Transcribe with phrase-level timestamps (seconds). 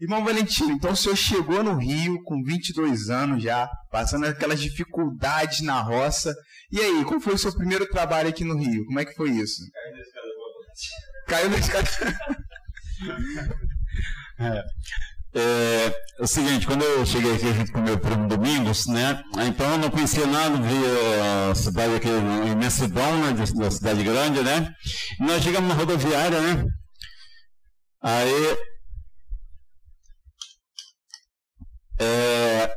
[0.00, 5.60] Irmão Valentino, então o senhor chegou no Rio com 22 anos já, passando aquelas dificuldades
[5.60, 6.34] na roça.
[6.70, 8.84] E aí, qual foi o seu primeiro trabalho aqui no Rio?
[8.86, 9.60] Como é que foi isso?
[11.26, 11.88] Caiu na escada.
[11.88, 13.58] Caiu na escada.
[14.38, 14.64] é.
[15.34, 15.40] É,
[16.18, 19.22] é, o seguinte, quando eu cheguei aqui junto com meu primo Domingos, né?
[19.46, 24.42] Então eu não conhecia nada, via a cidade aqui, a imensidão né, da cidade grande,
[24.42, 24.72] né?
[25.20, 26.64] E nós chegamos na rodoviária, né?
[28.02, 28.56] Aí
[31.98, 32.70] é,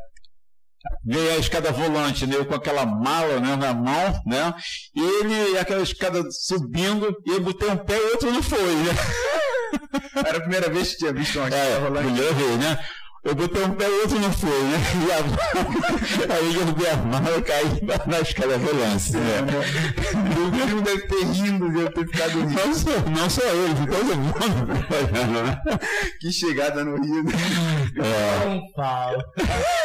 [1.06, 4.54] veio a escada volante, né, eu com aquela mala né, na mão, né?
[4.96, 8.92] E ele, aquela escada subindo, e eu botei um pé e outro não foi, né?
[10.16, 12.06] Era a primeira vez que tinha visto uma escada é, rolante.
[12.06, 12.86] Primeira vez, né?
[13.24, 14.78] Eu botei um pé e o outro não foi, né?
[15.08, 16.36] E a...
[16.36, 17.66] aí eu derrubei a mala e caí
[18.08, 19.12] na escada rolante.
[19.14, 19.42] Né?
[20.40, 22.54] O filme deve ter rindo, deve ter ficado rindo.
[22.54, 24.32] Não só, não só ele, todo mundo
[25.44, 25.62] né?
[26.20, 27.24] Que chegada no Rio.
[27.24, 27.32] Né?
[27.98, 28.46] É.
[28.46, 29.24] Não fala.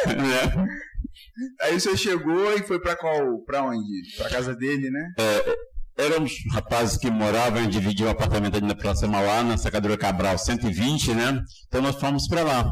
[0.06, 1.66] É.
[1.66, 3.38] Aí você chegou e foi pra qual?
[3.44, 4.16] Pra onde?
[4.16, 5.12] Pra casa dele, né?
[5.18, 5.56] É,
[5.98, 11.14] Éramos rapazes que moravam dividiam o apartamento ali na Praça Mauá, na Sacadura Cabral 120,
[11.14, 11.42] né?
[11.66, 12.70] Então nós fomos para lá.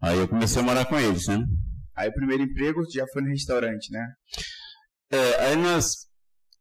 [0.00, 1.44] Aí eu comecei a morar com eles, né?
[1.96, 4.06] Aí o primeiro emprego já foi no restaurante, né?
[5.10, 6.06] É, aí nós,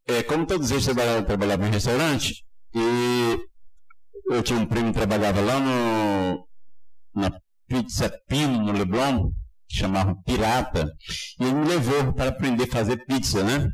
[0.07, 3.37] é, como todos eles trabalhavam, trabalhavam em restaurante, e
[4.29, 6.47] eu tinha um primo que trabalhava lá no,
[7.13, 9.31] na Pizza Pino, no Leblon,
[9.67, 10.91] que chamava Pirata,
[11.39, 13.67] e ele me levou para aprender a fazer pizza, né?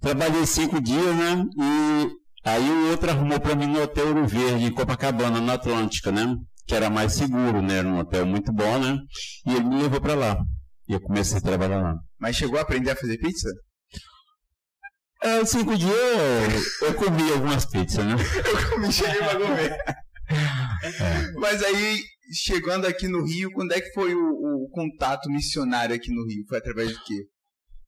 [0.00, 1.44] Trabalhei cinco dias, né?
[1.58, 2.10] E
[2.44, 6.36] aí o outro arrumou para mim no Hotel Ouro Verde, em Copacabana, na Atlântica, né?
[6.66, 7.78] Que era mais seguro, né?
[7.78, 8.98] Era um hotel muito bom, né?
[9.46, 10.38] E ele me levou para lá.
[10.88, 11.94] E eu comecei a trabalhar lá.
[12.18, 13.48] Mas chegou a aprender a fazer pizza?
[15.22, 15.90] É, cinco dias
[16.82, 18.12] eu, eu comi algumas pizzas, né?
[18.44, 19.78] eu comi, cheguei para comer.
[20.30, 21.32] É.
[21.36, 21.98] Mas aí,
[22.30, 26.44] chegando aqui no Rio, quando é que foi o, o, contato missionário aqui no Rio?
[26.46, 27.24] Foi através de quê?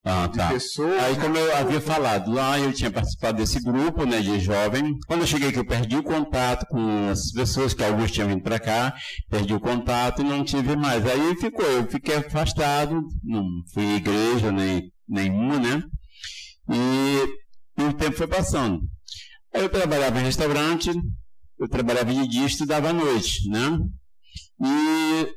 [0.08, 0.50] Ah, tá.
[0.50, 4.96] Pessoas, Aí, como eu havia falado, lá eu tinha participado desse grupo né, de jovem.
[5.04, 8.40] Quando eu cheguei aqui, eu perdi o contato com as pessoas que alguns tinham vindo
[8.40, 8.94] para cá,
[9.28, 11.04] perdi o contato e não tive mais.
[11.04, 13.44] Aí ficou, eu fiquei afastado, não
[13.74, 15.82] fui à igreja nem, nenhuma, né?
[16.70, 18.82] E, e o tempo foi passando.
[19.52, 20.92] Aí eu trabalhava em restaurante,
[21.58, 23.76] eu trabalhava de dia e estudava à noite, né?
[24.62, 25.28] E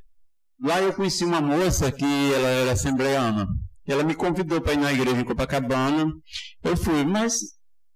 [0.63, 2.06] lá eu conheci uma moça que
[2.36, 3.47] ela era assembleana.
[3.89, 6.05] Ela me convidou para ir na igreja em Copacabana.
[6.63, 7.39] Eu fui, mas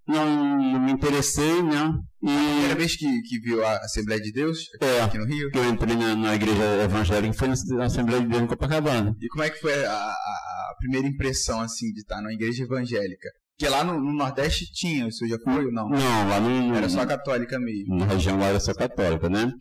[0.07, 0.25] não,
[0.57, 1.93] não me interessei, né?
[2.21, 2.29] E...
[2.29, 5.51] A primeira vez que, que viu a Assembleia de Deus aqui, é, aqui no Rio?
[5.51, 9.15] Que eu entrei na, na igreja evangélica foi na Assembleia de Deus em Copacabana.
[9.21, 13.29] E como é que foi a, a, primeira impressão, assim, de estar na igreja evangélica?
[13.55, 15.87] Porque lá no, no, Nordeste tinha, o senhor já foi ou não?
[15.87, 16.75] Não, lá não.
[16.75, 17.97] Era só católica mesmo.
[17.97, 19.53] Na região lá era só católica, né?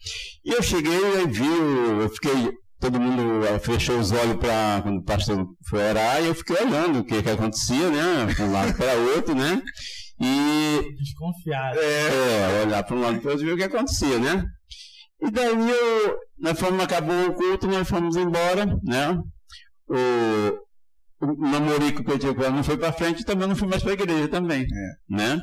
[0.44, 1.46] E eu cheguei e vi,
[2.00, 6.34] eu fiquei todo mundo fechou os olhos para quando o pastor foi orar e eu
[6.34, 8.26] fiquei olhando o que, que acontecia, né?
[8.34, 9.62] De um lado para outro, né?
[10.20, 10.94] E.
[10.98, 11.78] Desconfiado.
[11.78, 14.44] É, é olhar para um lado para o outro e ver o que acontecia, né?
[15.20, 19.16] E daí eu, nós fomos, acabou o culto, nós fomos embora, né?
[19.88, 23.68] O, o namorico que eu tinha com ela não foi para frente, também não fui
[23.68, 24.92] mais para a igreja também, é.
[25.08, 25.40] né?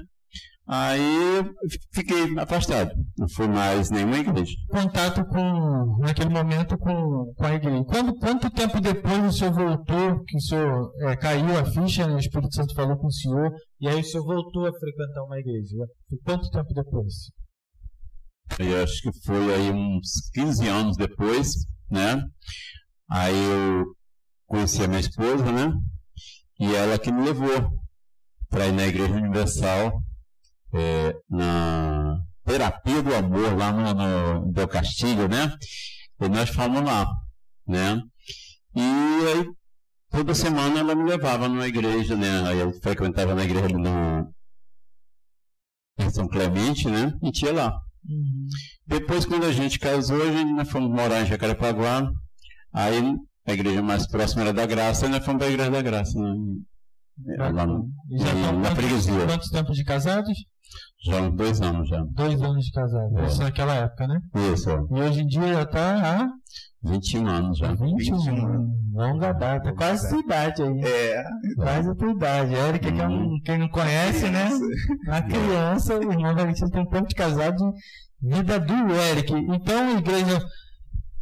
[0.71, 1.43] Aí
[1.91, 4.53] fiquei afastado, não fui mais nenhuma igreja.
[4.69, 7.83] Contato com, naquele momento, com, com a igreja.
[7.85, 12.13] Quando, quanto tempo depois o senhor voltou, que o senhor é, caiu a ficha, né,
[12.13, 15.39] o Espírito Santo falou com o senhor, e aí o senhor voltou a frequentar uma
[15.39, 15.75] igreja?
[16.23, 17.13] Quanto tempo depois?
[18.59, 21.51] Eu acho que foi aí uns 15 anos depois,
[21.89, 22.23] né?
[23.09, 23.85] Aí eu
[24.45, 25.73] conheci a minha esposa, né?
[26.59, 27.71] E ela que me levou
[28.49, 29.99] para ir na Igreja Universal
[30.73, 33.93] é, na terapia do amor lá no,
[34.45, 35.55] no Del Castilho, né?
[36.21, 37.07] E nós fomos lá,
[37.67, 38.01] né?
[38.75, 39.45] E aí,
[40.09, 42.47] toda semana ela me levava numa igreja, né?
[42.47, 44.33] Aí eu frequentava na igreja no
[45.99, 47.13] em São Clemente, né?
[47.21, 47.73] E tinha lá.
[48.07, 48.47] Uhum.
[48.87, 52.09] Depois, quando a gente casou, a gente nós fomos morar em Jacarepaguá.
[52.73, 55.81] Aí a igreja mais próxima era da Graça, e nós fomos para a igreja da
[55.81, 56.35] Graça, né?
[57.37, 59.25] Lá no, já na freguesia.
[59.25, 60.37] Quantos tempos de casados?
[61.01, 62.03] Já dois anos já.
[62.11, 63.19] Dois anos de casado.
[63.19, 63.25] É.
[63.25, 64.19] Isso naquela época, né?
[64.53, 64.69] Isso.
[64.69, 66.29] E hoje em dia já está há
[66.83, 67.67] 21 anos já.
[67.69, 68.69] 21, 21 anos.
[68.93, 69.73] Longa data.
[69.73, 70.81] Quase a tua idade aí.
[70.81, 71.23] É.
[71.55, 72.53] Quase a tua idade.
[72.53, 72.93] Eric, hum.
[72.93, 73.41] que é um, uhum.
[73.45, 74.49] quem não conhece, né?
[75.07, 77.73] Uma criança, o irmão Valentim tem um tempo de casado
[78.21, 79.33] de vida do Eric.
[79.33, 80.41] Então, igreja,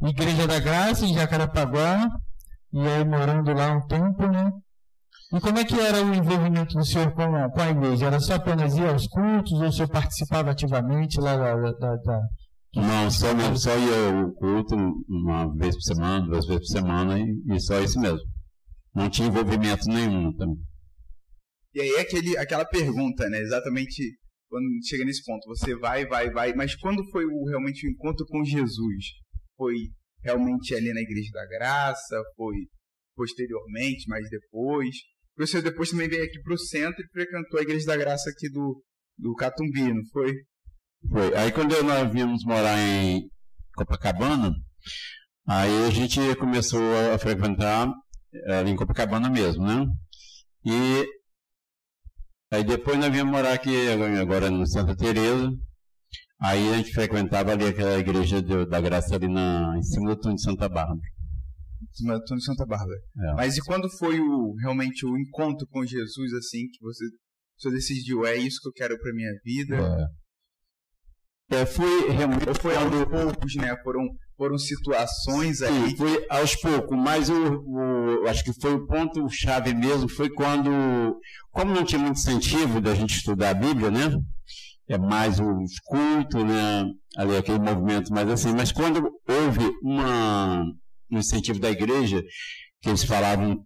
[0.01, 2.09] igreja da Graça em Jacarapaguá.
[2.73, 4.51] E aí morando lá um tempo, né?
[5.33, 8.05] E como é que era o envolvimento do senhor com a, com a igreja?
[8.05, 12.21] Era só apenas ir aos cultos ou o senhor participava ativamente lá da, da, da,
[12.75, 14.75] Não, só, não, só ia o culto
[15.09, 18.21] uma vez por semana, duas vezes por semana e, e só isso mesmo.
[18.95, 20.57] Não tinha envolvimento nenhum também.
[21.73, 23.39] E aí aquele, aquela pergunta, né?
[23.39, 24.17] Exatamente
[24.49, 28.25] quando chega nesse ponto, você vai, vai, vai, mas quando foi o, realmente o encontro
[28.27, 29.05] com Jesus?
[29.57, 29.75] Foi
[30.23, 32.23] realmente ali na Igreja da Graça?
[32.35, 32.55] Foi
[33.15, 34.95] posteriormente, mais depois?
[35.37, 38.49] Você depois também veio aqui para o centro e frequentou a Igreja da Graça aqui
[38.49, 38.83] do,
[39.17, 40.33] do Catumbi, não foi?
[41.09, 41.35] Foi.
[41.35, 43.29] Aí quando nós viemos morar em
[43.75, 44.51] Copacabana,
[45.47, 46.81] aí a gente começou
[47.13, 47.87] a frequentar
[48.47, 49.85] ali em Copacabana mesmo, né?
[50.65, 51.07] E
[52.51, 53.89] aí depois nós viemos morar aqui
[54.19, 55.51] agora no Santa Teresa.
[56.39, 60.21] Aí a gente frequentava ali aquela igreja de, da graça ali na, em cima do
[60.21, 60.99] túnel de Santa Bárbara.
[61.81, 62.99] Em túnel de Santa Bárbara.
[63.17, 63.33] É.
[63.35, 67.05] Mas e quando foi o, realmente o encontro com Jesus, assim, que você,
[67.57, 69.75] você decidiu, é isso que eu quero para minha vida?
[69.75, 70.27] É.
[71.49, 72.43] É, foi realmente.
[72.61, 73.75] Foi aos poucos, né?
[73.81, 74.03] Foram,
[74.35, 75.89] foram situações aí.
[75.89, 80.69] Sim, foi aos poucos, mas o, o, acho que foi o ponto-chave mesmo, foi quando,
[81.51, 84.11] como não tinha muito incentivo da gente estudar a Bíblia, né?
[84.89, 86.85] É mais os cultos, né?
[87.15, 90.65] Ali aquele movimento mais assim, mas quando houve uma,
[91.11, 92.23] um incentivo da igreja,
[92.81, 93.63] que eles falavam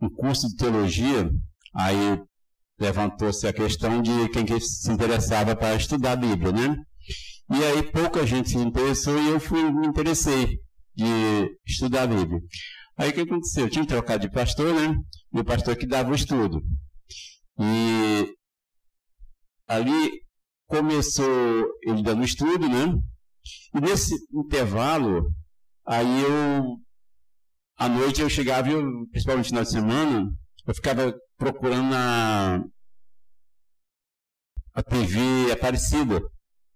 [0.00, 1.30] um curso de teologia,
[1.74, 2.20] aí
[2.78, 6.76] levantou-se a questão de quem que se interessava para estudar a Bíblia, né?
[7.50, 10.58] E aí pouca gente se interessou e eu fui, me interessei
[10.94, 12.40] de estudar a Bíblia.
[12.96, 13.64] Aí o que aconteceu?
[13.64, 14.94] Eu tinha trocado de pastor, né?
[15.34, 16.62] E o pastor que dava o estudo.
[17.58, 18.34] E
[19.66, 20.10] ali
[20.66, 22.98] começou ele dando estudo, né?
[23.74, 25.30] E nesse intervalo,
[25.86, 26.76] aí eu,
[27.78, 30.32] à noite eu chegava, eu, principalmente no final de semana,
[30.66, 32.64] eu ficava procurando a,
[34.74, 36.20] a TV Aparecida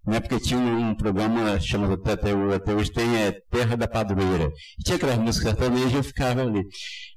[0.07, 0.21] né?
[0.21, 4.51] Porque tinha um, programa chamado até, até hoje tem é, Terra da Padroeira.
[4.85, 6.63] Tinha aquelas músicas sertanejas e eu ficava ali.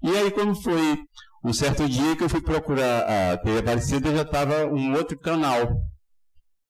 [0.02, 0.98] E aí quando foi
[1.46, 5.80] um certo dia que eu fui procurar a TV Aparecida, já estava um outro canal,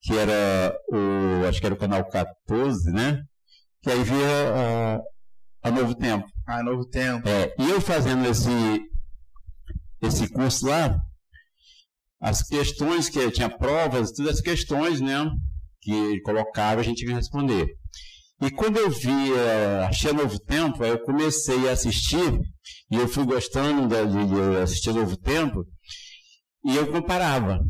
[0.02, 3.22] que era o, acho que era o canal 14, né?
[3.82, 5.00] Que aí via
[5.62, 6.26] a, a Novo Tempo.
[6.46, 7.28] Ah, Novo Tempo.
[7.28, 8.50] É, e eu fazendo esse,
[10.02, 10.98] esse curso lá,
[12.20, 15.30] as questões que tinha provas, todas as questões, né?
[15.80, 17.66] que ele colocava, a gente que responder.
[18.42, 22.38] E quando eu vi, uh, achei Novo Tempo, aí eu comecei a assistir,
[22.90, 25.64] e eu fui gostando de, de assistir Novo Tempo,
[26.64, 27.60] e eu comparava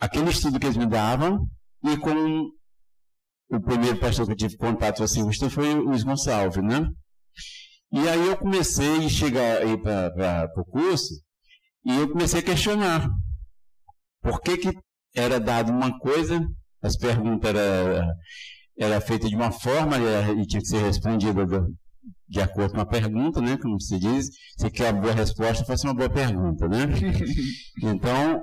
[0.00, 1.48] aquele estudo que eles me davam
[1.84, 2.48] e com
[3.56, 6.88] o primeiro pastor que eu tive contato assim foi o Luiz Gonçalves, né?
[7.92, 11.14] E aí eu comecei a chegar para o curso
[11.84, 13.08] e eu comecei a questionar
[14.22, 14.78] por que, que
[15.14, 16.44] era dado uma coisa
[16.82, 18.12] as perguntas eram
[18.78, 21.46] era feita de uma forma e tinha que ser respondida
[22.28, 23.56] de acordo com a pergunta, né?
[23.56, 24.28] Como se diz,
[24.58, 26.86] se quer uma boa resposta, faça uma boa pergunta, né?
[27.82, 28.42] Então,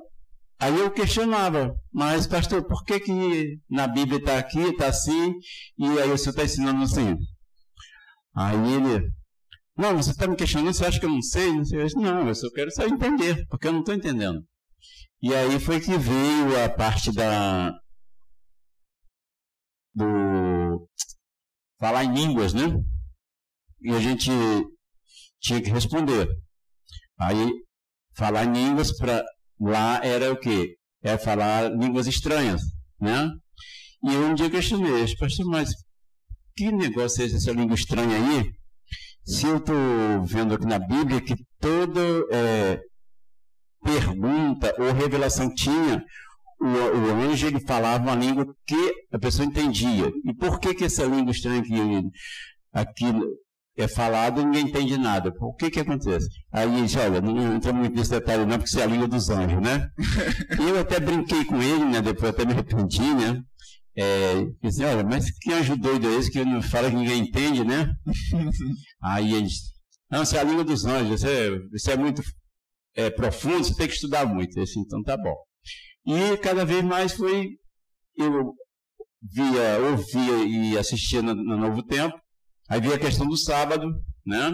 [0.62, 5.34] aí eu questionava, mas pastor, por que que na Bíblia está aqui, está assim,
[5.78, 7.18] e aí o senhor está ensinando assim?
[8.36, 9.12] Aí ele,
[9.76, 11.52] não, você está me questionando, você acha que eu não sei?
[11.52, 11.80] Não, sei.
[11.80, 14.42] Eu disse, não, eu só quero só entender, porque eu não estou entendendo.
[15.22, 17.72] E aí foi que veio a parte da,
[19.94, 20.88] do
[21.80, 22.64] falar em línguas, né?
[23.82, 24.30] E a gente
[25.40, 26.28] tinha que responder.
[27.20, 27.52] Aí,
[28.16, 29.24] falar em línguas para
[29.62, 30.76] lá era o quê?
[31.04, 32.62] Era falar línguas estranhas,
[33.00, 33.30] né?
[34.04, 35.70] E eu um dia questionei, pastor, mas
[36.56, 38.52] que negócio é essa língua estranha aí?
[39.24, 39.76] Se eu estou
[40.26, 42.02] vendo aqui na Bíblia que toda
[42.32, 42.82] é,
[43.84, 46.04] pergunta ou revelação tinha
[46.62, 50.12] o, o anjo ele falava uma língua que a pessoa entendia.
[50.24, 51.74] E por que, que essa língua estranha que
[52.72, 53.06] aqui
[53.78, 55.34] é falada ninguém entende nada?
[55.40, 56.28] O que que acontece?
[56.52, 59.08] Aí ele disse, olha, não entra muito nesse detalhe não, porque isso é a língua
[59.08, 59.90] dos anjos, né?
[60.60, 62.02] e eu até brinquei com ele, né?
[62.02, 63.42] Depois até me arrependi, né?
[63.96, 67.64] É, disse, olha, mas que anjo doido é esse que não fala que ninguém entende,
[67.64, 67.94] né?
[69.04, 69.72] Aí ele disse,
[70.10, 72.22] não, isso é a língua dos anjos, isso é, isso é muito
[72.96, 74.58] é, profundo, você tem que estudar muito.
[74.58, 75.36] Eu disse, então tá bom.
[76.06, 77.50] E cada vez mais foi.
[78.18, 78.54] Eu
[79.22, 82.21] via, ouvia e assistia no, no Novo Tempo.
[82.72, 83.86] Aí via a questão do sábado,
[84.26, 84.50] né?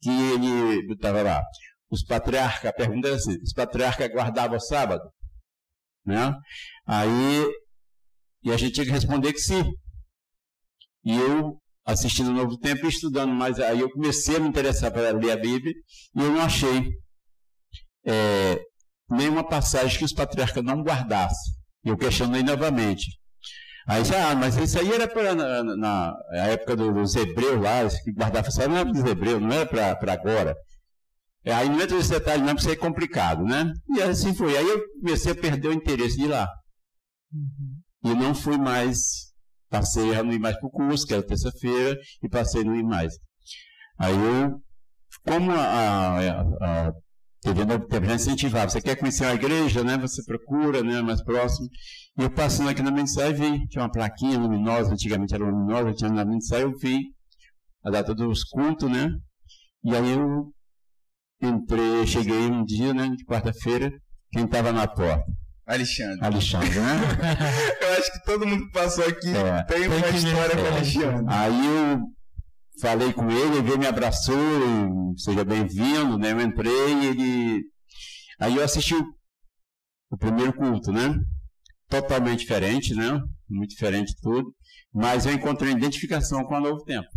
[0.00, 1.42] Que ele estava lá.
[1.90, 5.02] Os patriarcas, a pergunta era assim: os patriarcas guardavam o sábado?
[6.06, 6.32] Né?
[6.86, 7.44] Aí.
[8.44, 9.64] E a gente tinha que responder que sim.
[11.04, 14.92] E eu, assistindo o Novo Tempo e estudando mais, aí eu comecei a me interessar
[14.92, 15.72] para ler a Bíblia
[16.14, 16.88] e eu não achei.
[18.06, 18.60] É,
[19.10, 21.52] nenhuma passagem que os patriarcas não guardassem.
[21.82, 23.18] Eu questionei novamente.
[23.86, 28.50] Aí ah, mas isso aí era para na, na, época dos hebreus lá, que guardava
[28.50, 30.56] só não era para os hebreus, não era para agora.
[31.44, 33.70] É, aí não entra nesse detalhe não, porque isso é complicado, né?
[33.94, 34.56] E assim foi.
[34.56, 36.48] Aí eu comecei a perder o interesse de ir lá.
[37.32, 38.10] Uhum.
[38.10, 39.32] E não fui mais,
[39.68, 42.74] passei a não ir mais para o curso, que era terça-feira, e passei a não
[42.74, 43.14] ir mais.
[43.98, 44.58] Aí eu,
[45.26, 46.40] como a, a,
[46.86, 46.92] a
[47.42, 49.98] TV Novo já incentivava, você quer conhecer a igreja, né?
[49.98, 51.02] Você procura, né?
[51.02, 51.68] Mais próximo.
[52.16, 56.10] E eu passando aqui na mensagem, vi, tinha uma plaquinha luminosa, antigamente era luminosa, tinha
[56.10, 57.12] na mensagem, eu vi
[57.84, 59.10] a data dos cultos, né?
[59.82, 60.52] E aí eu
[61.42, 63.92] entrei, cheguei um dia, né, de quarta-feira,
[64.32, 65.24] quem estava na porta?
[65.66, 66.24] Alexandre.
[66.24, 67.00] Alexandre, né?
[67.82, 71.24] eu acho que todo mundo que passou aqui é, tem uma história com Alexandre.
[71.28, 72.00] Aí eu
[72.80, 74.36] falei com ele, ele me abraçou,
[75.16, 76.32] seja bem-vindo, né?
[76.32, 77.62] Eu entrei e ele.
[78.38, 79.04] Aí eu assisti o,
[80.10, 81.14] o primeiro culto, né?
[81.88, 83.20] Totalmente diferente, né?
[83.48, 84.54] Muito diferente tudo.
[84.92, 87.08] Mas eu encontrei identificação com o Novo Tempo.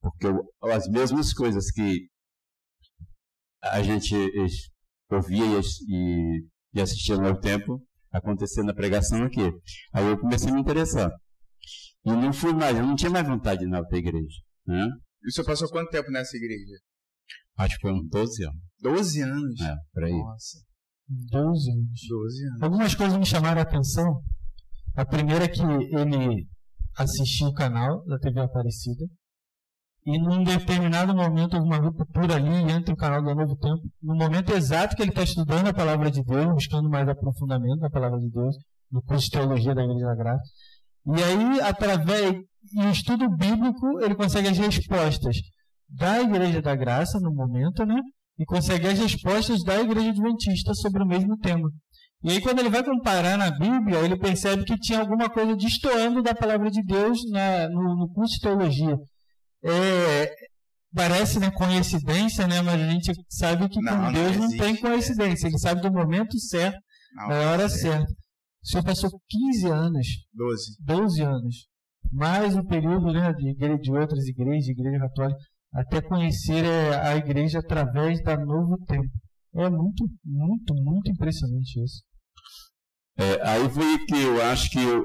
[0.00, 2.08] Porque eu, as mesmas coisas que
[3.62, 4.14] a gente
[5.10, 5.44] ouvia
[5.88, 9.52] e, e assistia no Novo Tempo acontecendo na pregação aqui.
[9.92, 11.10] Aí eu comecei a me interessar.
[12.04, 14.40] E não fui mais, eu não tinha mais vontade de ir na outra igreja.
[14.66, 14.88] Né?
[15.22, 16.78] E o senhor passou quanto tempo nessa igreja?
[17.58, 18.60] Acho que foi uns 12 anos.
[18.80, 19.60] 12 anos?
[19.60, 20.12] É, por aí.
[20.12, 20.58] Nossa.
[21.08, 22.00] 12 anos.
[22.08, 22.62] 12 anos.
[22.62, 24.20] Algumas coisas me chamaram a atenção.
[24.94, 26.46] A primeira é que ele
[26.96, 29.04] assistiu o canal da TV Aparecida.
[30.04, 33.82] E num determinado momento houve uma ruptura ali entre o canal do Novo Tempo.
[34.00, 37.90] No momento exato que ele está estudando a palavra de Deus, buscando mais aprofundamento na
[37.90, 38.56] palavra de Deus,
[38.90, 40.44] no curso de teologia da Igreja da Graça.
[41.06, 42.36] E aí, através
[42.72, 45.36] e estudo bíblico, ele consegue as respostas
[45.88, 48.00] da Igreja da Graça no momento, né?
[48.38, 51.70] E consegue as respostas da Igreja Adventista sobre o mesmo tema.
[52.22, 56.22] E aí, quando ele vai comparar na Bíblia, ele percebe que tinha alguma coisa destoando
[56.22, 58.96] da palavra de Deus na, no, no curso de teologia.
[59.64, 60.34] É,
[60.94, 64.76] parece né, coincidência, né, mas a gente sabe que não, com Deus não, não tem
[64.76, 65.46] coincidência.
[65.46, 66.78] Ele sabe do momento certo,
[67.14, 68.10] não, da hora certa.
[68.62, 70.06] O senhor passou 15 anos.
[70.34, 70.76] 12.
[70.84, 71.76] 12 anos
[72.12, 75.38] mais um período né, de, igreja, de outras igrejas, de igreja católica,
[75.76, 79.10] até conhecer é, a igreja através da Novo Tempo.
[79.54, 82.02] É muito, muito, muito impressionante isso.
[83.18, 85.02] É, aí foi que eu acho que, eu,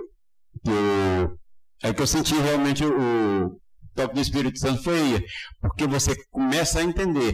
[0.63, 1.38] que eu,
[1.84, 3.60] é que eu senti realmente o, o
[3.94, 5.24] toque do Espírito Santo foi
[5.60, 7.34] porque você começa a entender.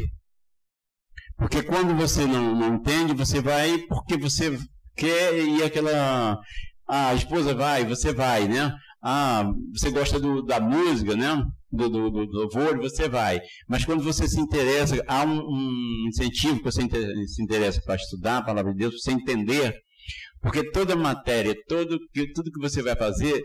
[1.37, 4.57] Porque quando você não, não entende, você vai porque você
[4.95, 6.39] quer e aquela
[6.87, 8.73] ah, a esposa vai, você vai, né?
[9.01, 11.43] Ah, você gosta do, da música, né?
[11.71, 13.39] Do, do, do, louvor, você vai.
[13.67, 18.37] Mas quando você se interessa, há um, um incentivo que você se interessa para estudar
[18.37, 19.75] a palavra de Deus, você entender,
[20.41, 21.99] porque toda matéria, todo,
[22.33, 23.41] tudo que você vai fazer,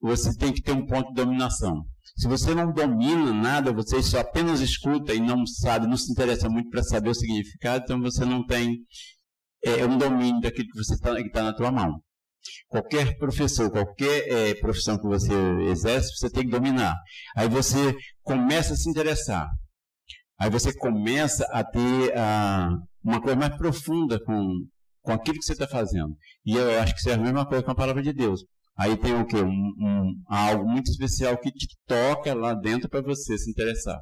[0.00, 1.84] você tem que ter um ponto de dominação.
[2.16, 6.48] Se você não domina nada, você só apenas escuta e não sabe, não se interessa
[6.48, 8.78] muito para saber o significado, então você não tem
[9.64, 12.00] é, um domínio daquilo que está tá na tua mão.
[12.68, 15.32] Qualquer professor, qualquer é, profissão que você
[15.70, 16.96] exerce, você tem que dominar.
[17.36, 19.48] Aí você começa a se interessar.
[20.38, 22.70] Aí você começa a ter ah,
[23.04, 24.48] uma coisa mais profunda com,
[25.02, 26.16] com aquilo que você está fazendo.
[26.46, 28.42] E eu acho que isso é a mesma coisa com a palavra de Deus.
[28.78, 29.36] Aí tem o quê?
[29.36, 33.98] Um, um, algo muito especial que te toca lá dentro para você se interessar.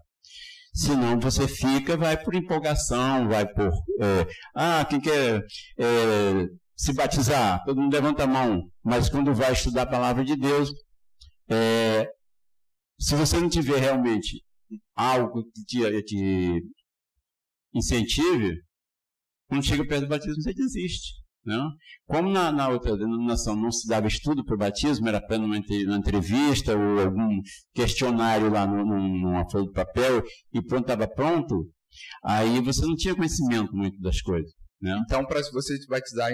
[0.72, 3.72] Senão você fica, vai por empolgação, vai por.
[4.00, 5.42] É, ah, quem quer
[5.80, 6.46] é,
[6.78, 10.70] se batizar, todo mundo levanta a mão, mas quando vai estudar a palavra de Deus,
[11.50, 12.08] é,
[13.00, 14.44] se você não tiver realmente
[14.94, 16.62] algo que te, te
[17.74, 18.62] incentive,
[19.48, 21.18] quando chega perto do batismo, você desiste.
[21.44, 21.64] Não?
[21.64, 21.76] Né?
[22.06, 25.56] Como na, na, outra denominação não se dava estudo para o batismo, era apenas uma,
[25.56, 27.40] uma entrevista ou algum
[27.74, 31.72] questionário lá no, numa folha de papel e pronto, estava pronto,
[32.22, 34.52] aí você não tinha conhecimento muito das coisas.
[34.80, 34.96] Né?
[35.04, 36.30] Então, para você se batizar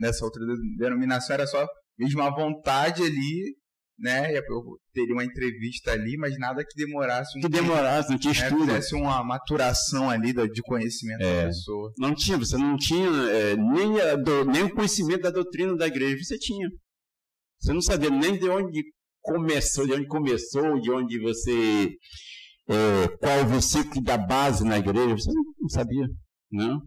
[0.00, 0.42] nessa outra
[0.76, 1.66] denominação, era só
[1.98, 3.56] mesmo a vontade ali,
[3.98, 4.36] né?
[4.36, 8.40] Eu teria uma entrevista ali, mas nada que demorasse um Que demorasse, não tinha né?
[8.40, 8.66] estudo.
[8.66, 11.92] Fizesse uma maturação ali de conhecimento é, da pessoa.
[11.98, 15.88] Não tinha, você não tinha é, nem, a, do, nem o conhecimento da doutrina da
[15.88, 16.68] igreja, você tinha.
[17.60, 18.84] Você não sabia nem de onde
[19.20, 21.90] começou, de onde começou, de onde você.
[22.68, 26.06] É, qual o versículo da base na igreja, você não, não sabia.
[26.52, 26.80] Não?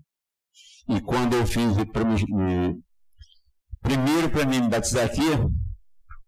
[0.90, 1.74] E quando eu fiz
[3.82, 5.22] primeiro para mim me batizar aqui,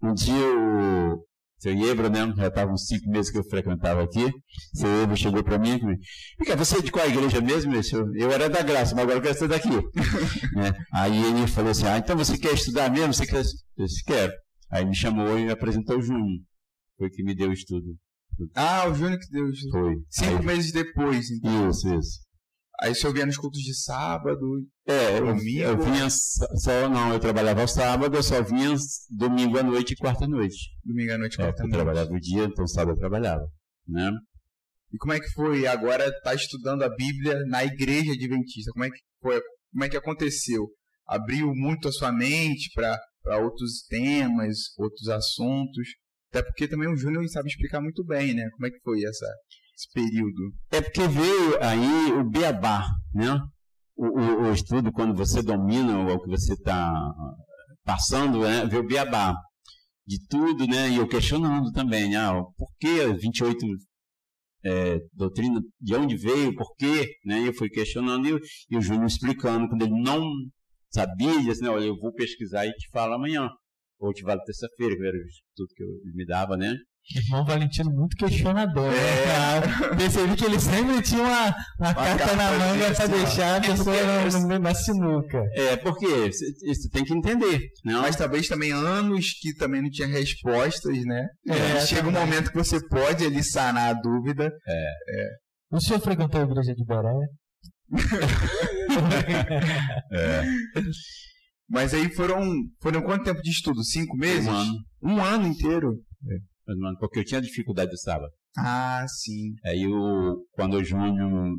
[0.01, 1.25] um dia o
[1.59, 5.15] seu Ebro, né, já estava uns cinco meses que eu frequentava aqui, o seu Ebro
[5.15, 7.73] chegou para mim e disse, você é de qual igreja mesmo?
[7.73, 9.69] Eu, eu era da graça, mas agora eu quero estudar aqui.
[10.55, 10.73] né?
[10.91, 13.13] Aí ele falou assim, ah, então você quer estudar mesmo?
[13.13, 13.43] Você quer?
[13.77, 14.33] Eu disse, quero.
[14.69, 16.41] Aí me chamou e me apresentou o Júnior.
[16.97, 17.95] Foi que me deu o estudo.
[18.55, 19.71] Ah, o Júnior que deu o estudo.
[19.71, 19.95] Foi.
[20.09, 21.69] Cinco Aí- meses depois, então.
[21.69, 22.19] Isso, isso.
[22.81, 24.39] Aí o senhor vinha nos cultos de sábado.
[24.85, 25.59] É, eu, Domingo?
[25.59, 28.75] eu vinha só, não, eu trabalhava sábado, eu só vinha
[29.09, 30.69] domingo à noite e quarta à noite.
[30.83, 33.45] Domingo à noite, É, quarta porque eu trabalhava o dia, então sábado eu trabalhava,
[33.87, 34.11] né?
[34.91, 38.71] E como é que foi agora estar estudando a Bíblia na igreja adventista?
[38.73, 39.41] Como é que foi?
[39.71, 40.67] Como é que aconteceu?
[41.07, 45.87] Abriu muito a sua mente para outros temas, outros assuntos?
[46.29, 48.49] Até porque também o Júnior sabe explicar muito bem, né?
[48.51, 49.25] Como é que foi essa,
[49.75, 50.53] esse período?
[50.71, 53.39] É porque veio aí o beabá, né?
[53.95, 56.93] O, o, o estudo, quando você domina o que você está
[57.83, 58.65] passando, né?
[58.65, 59.35] vê o beabá
[60.05, 60.89] de tudo, né?
[60.89, 62.17] E eu questionando também, né?
[62.17, 63.65] Ah, por que 28
[64.65, 67.47] é, doutrina, de onde veio, por quê, né?
[67.47, 68.39] Eu fui questionando e,
[68.71, 70.29] e o Júnior explicando, quando ele não
[70.89, 73.49] sabia, ele disse, eu vou pesquisar e te falo amanhã.
[73.99, 75.17] Ou te falo terça-feira, que era
[75.55, 76.75] tudo que eu, ele me dava, né?
[77.15, 79.59] Irmão Valentino muito questionador, É.
[79.59, 79.95] né?
[79.97, 83.07] Percebi que ele sempre tinha uma, uma carta carta na manga pra ó.
[83.07, 83.95] deixar a pessoa
[84.31, 85.43] no- no- na sinuca.
[85.53, 87.93] É, porque você tem que entender, né?
[88.01, 91.27] Mas talvez também anos que também não tinha respostas, né?
[91.49, 92.21] É, Chega um também.
[92.29, 94.49] momento que você pode ali sanar a dúvida.
[95.71, 97.11] O senhor frequentou a igreja de Beré?
[101.69, 102.41] Mas aí foram,
[102.81, 103.83] foram quanto tempo de estudo?
[103.83, 104.47] Cinco meses?
[104.47, 104.73] Um ano.
[105.03, 105.93] Um ano inteiro?
[106.65, 108.31] Mais ou menos, porque eu tinha dificuldade do sábado.
[108.57, 109.53] Ah, sim.
[109.65, 109.85] Aí
[110.51, 111.57] quando o Júnior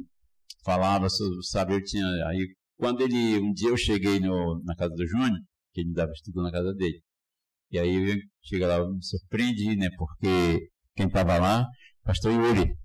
[0.65, 2.05] falava sobre o sábado, eu tinha.
[2.29, 3.39] Aí quando ele.
[3.39, 5.41] Um dia eu cheguei no, na casa do Júnior,
[5.73, 7.01] que ele dava estudo na casa dele.
[7.71, 9.89] E aí eu lá, eu me surpreendi, né?
[9.99, 11.67] Porque quem estava lá,
[12.05, 12.84] pastor Yuri.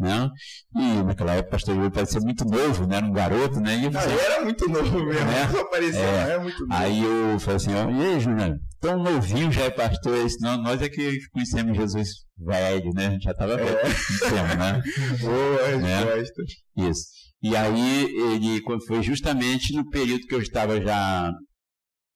[0.00, 0.30] Né?
[0.76, 2.96] E naquela época o pastor Yuri parecia muito novo, né?
[2.96, 3.76] Era um garoto, né?
[3.76, 5.20] E eu pensei, ele era muito novo mesmo.
[5.30, 5.48] É.
[5.48, 6.16] Só parecia, É.
[6.30, 6.72] era muito novo.
[6.82, 10.56] Aí eu falei assim, ó, e aí, tão novinho já é pastor, Ele disse, não,
[10.62, 13.08] nós é que conhecemos Jesus velho, né?
[13.08, 13.82] A gente já estava velho, É.
[13.88, 14.82] no tempo, né?
[15.20, 15.98] Boa Né?
[16.14, 16.42] resposta.
[16.78, 17.02] Isso.
[17.42, 21.30] E aí ele foi justamente no período que eu estava já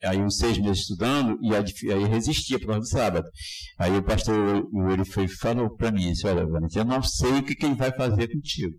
[0.05, 1.55] aí uns seis meses estudando e
[1.93, 3.29] aí resistia por causa do sábado.
[3.79, 7.43] Aí o pastor ele foi falou para mim, disse, olha, Valentim, eu não sei o
[7.43, 8.75] que, que ele vai fazer contigo.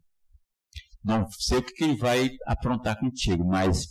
[1.04, 3.86] Não sei o que, que ele vai aprontar contigo, mas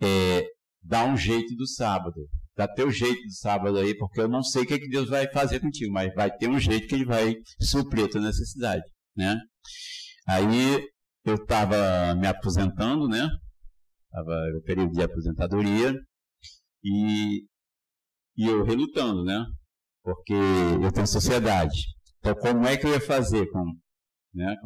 [0.00, 0.44] é,
[0.82, 2.28] dá um jeito do sábado.
[2.56, 5.30] Dá teu jeito do sábado aí, porque eu não sei o que, que Deus vai
[5.32, 8.82] fazer contigo, mas vai ter um jeito que ele vai suprir a tua necessidade,
[9.16, 9.38] né?
[10.28, 10.84] Aí
[11.24, 13.26] eu estava me aposentando, né?
[14.06, 15.94] Estava no período de aposentadoria
[16.84, 17.44] e,
[18.36, 19.44] e eu relutando, né?
[20.02, 21.78] Porque eu tenho sociedade.
[22.18, 23.64] Então, como é que eu ia fazer com,
[24.34, 24.56] né,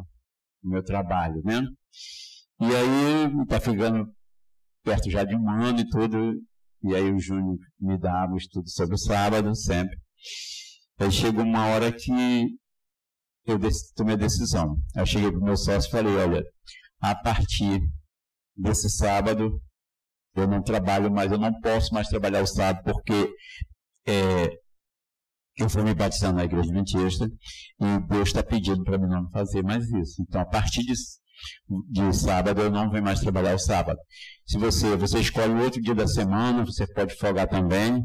[0.62, 1.62] o meu trabalho, né?
[2.60, 4.10] E aí, está ficando
[4.82, 6.40] perto já de um ano e tudo,
[6.82, 9.96] e aí o Júnior me dava o estudo sobre o sábado, sempre.
[10.98, 12.10] Aí chegou uma hora que
[13.44, 13.58] eu
[13.94, 14.76] tomei a decisão.
[14.94, 16.42] Eu cheguei para o meu sócio e falei, olha,
[17.00, 17.80] a partir
[18.56, 19.60] desse sábado
[20.36, 23.32] eu não trabalho mais, eu não posso mais trabalhar o sábado porque
[24.06, 24.50] é,
[25.58, 27.26] eu fui me batizando na igreja adventista
[27.80, 30.22] e Deus está pedindo para mim não fazer mais isso.
[30.22, 30.92] Então, a partir de,
[31.90, 33.98] de sábado, eu não venho mais trabalhar o sábado.
[34.46, 38.04] Se você, você escolhe outro dia da semana, você pode folgar também,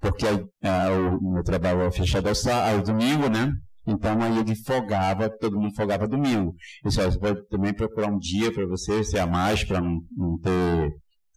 [0.00, 0.26] porque
[0.62, 0.90] ah,
[1.20, 3.52] o meu trabalho é fechado ao, sá- ao domingo, né?
[3.86, 6.54] Então aí ele folgava, todo mundo folgava domingo.
[6.86, 10.38] Isso você pode também procurar um dia para você, se a mais, para não, não
[10.38, 10.92] ter,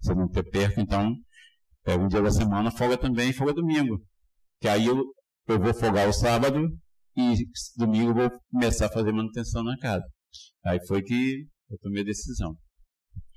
[0.06, 0.80] você não ter perca.
[0.82, 1.14] Então,
[1.84, 4.02] pega um dia da semana, folga também, folga domingo.
[4.62, 5.04] Que aí eu,
[5.48, 6.70] eu vou folgar o sábado
[7.18, 7.36] e
[7.78, 10.04] domingo eu vou começar a fazer manutenção na casa.
[10.66, 12.56] Aí foi que eu tomei a decisão.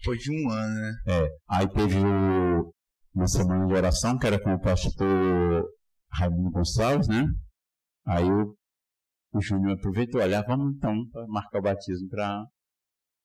[0.04, 0.92] Foi de um ano, né?
[1.08, 2.72] É, aí teve o-
[3.14, 5.64] uma semana de oração, que era com o pastor
[6.12, 7.26] Raimundo Gonçalves, né?
[8.06, 8.56] Aí o,
[9.32, 10.94] o Júnior aproveitou, olha, vamos então
[11.28, 12.44] marcar o batismo para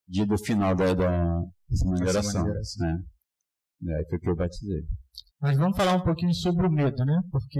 [0.07, 2.23] dia do final da, da, da semana de oração.
[2.31, 2.87] semana de oração.
[2.87, 3.03] Né?
[3.89, 4.81] Aí foi que eu batizei.
[5.41, 7.19] Mas vamos falar um pouquinho sobre o medo, né?
[7.31, 7.59] Porque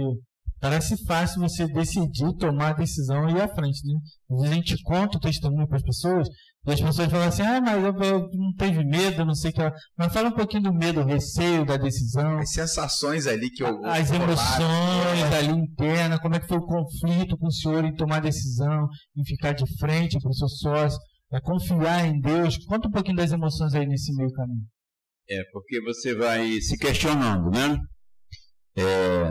[0.60, 3.94] parece fácil você decidir tomar a decisão e ir à frente, né?
[4.30, 6.26] Às vezes a gente conta o testemunho para as pessoas
[6.66, 9.52] e as pessoas falam assim, ah, mas eu, eu não teve medo, não sei o
[9.54, 9.60] que.
[9.62, 13.62] lá." Mas fala um pouquinho do medo, o receio da decisão, As sensações ali que
[13.62, 13.84] eu.
[13.84, 18.20] as emoções ali internas, como é que foi o conflito com o senhor em tomar
[18.20, 20.98] decisão, em ficar de frente para o seu sócio,
[21.32, 22.56] é confiar em Deus.
[22.64, 24.64] Conta um pouquinho das emoções aí nesse meio caminho.
[25.28, 27.78] É, porque você vai se questionando, né?
[28.76, 29.30] É,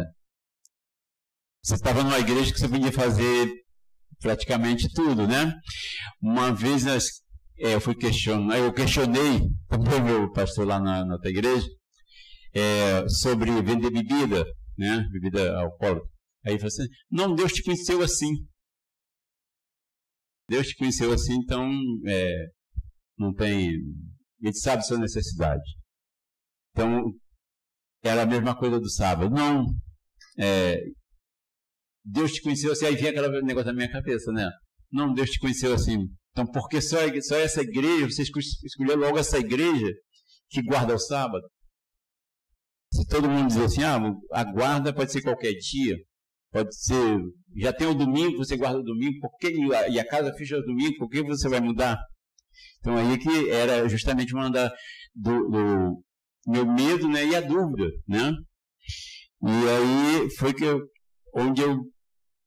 [1.63, 3.47] você estava numa igreja que você podia fazer
[4.19, 5.53] praticamente tudo, né?
[6.21, 7.06] Uma vez nós,
[7.60, 11.67] é, eu fui questionar, eu questionei também meu pastor lá na, na outra igreja
[12.53, 14.45] é, sobre vender bebida,
[14.77, 15.08] né?
[15.12, 16.08] Bebida alcoólica.
[16.45, 18.34] Aí ele assim: Não, Deus te conheceu assim.
[20.49, 21.71] Deus te conheceu assim, então
[22.08, 22.47] é,
[23.17, 23.71] não tem.
[24.41, 25.63] Ele sabe sua necessidade.
[26.73, 27.13] Então,
[28.03, 29.33] era a mesma coisa do sábado.
[29.33, 29.65] Não.
[30.38, 30.81] É,
[32.03, 34.49] Deus te conheceu assim, aí vinha aquele negócio na minha cabeça, né?
[34.91, 35.97] Não, Deus te conheceu assim.
[36.31, 38.23] Então, porque só, só essa igreja, você
[38.65, 39.93] escolheu logo essa igreja
[40.49, 41.43] que guarda o sábado?
[42.91, 43.97] Se todo mundo diz assim, ah,
[44.31, 45.95] a guarda pode ser qualquer dia,
[46.51, 47.19] pode ser,
[47.57, 49.51] já tem o domingo, você guarda o domingo, por que,
[49.89, 51.97] e a casa fecha o domingo, por que você vai mudar?
[52.79, 54.71] Então aí que era justamente uma da,
[55.15, 56.03] do, do
[56.45, 58.34] meu medo né, e a dúvida, né?
[59.41, 60.82] E aí foi que eu,
[61.34, 61.77] onde eu,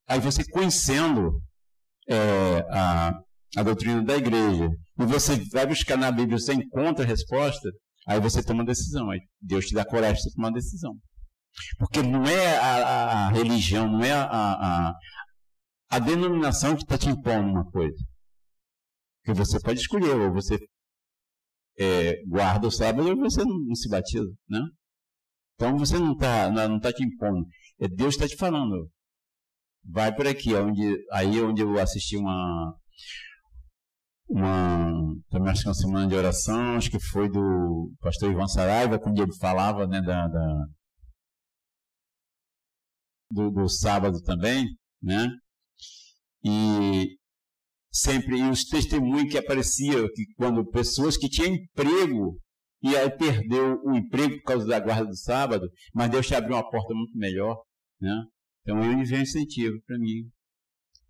[0.08, 1.40] aí você conhecendo
[2.08, 3.12] é, a,
[3.56, 7.68] a doutrina da igreja, e você vai buscar na Bíblia, você encontra a resposta,
[8.06, 10.94] aí você toma uma decisão, aí Deus te dá coragem de tomar uma decisão.
[11.78, 14.94] Porque não é a, a religião, não é a, a,
[15.90, 17.96] a denominação que está te impondo uma coisa.
[19.22, 20.58] Porque você pode escolher, ou você
[21.78, 24.60] é, guarda o sábado você não, não, se batiza, né?
[25.54, 27.46] Então você não está não tá te impondo.
[27.80, 28.90] É Deus está te falando.
[29.84, 32.74] Vai por aqui, onde, aí onde eu assisti uma,
[34.28, 38.98] uma também acho que uma semana de oração, acho que foi do pastor Ivan Saraiva,
[38.98, 40.66] quando ele falava né, da, da
[43.30, 44.66] do, do, sábado também,
[45.02, 45.28] né?
[46.44, 47.16] E
[47.96, 52.38] sempre e os testemunhos que apareciam que quando pessoas que tinham emprego
[52.82, 56.54] e aí perdeu o emprego por causa da guarda do sábado, mas Deus te abriu
[56.54, 57.56] uma porta muito melhor,
[58.00, 58.24] né?
[58.62, 60.30] Então ele veio um incentivo para mim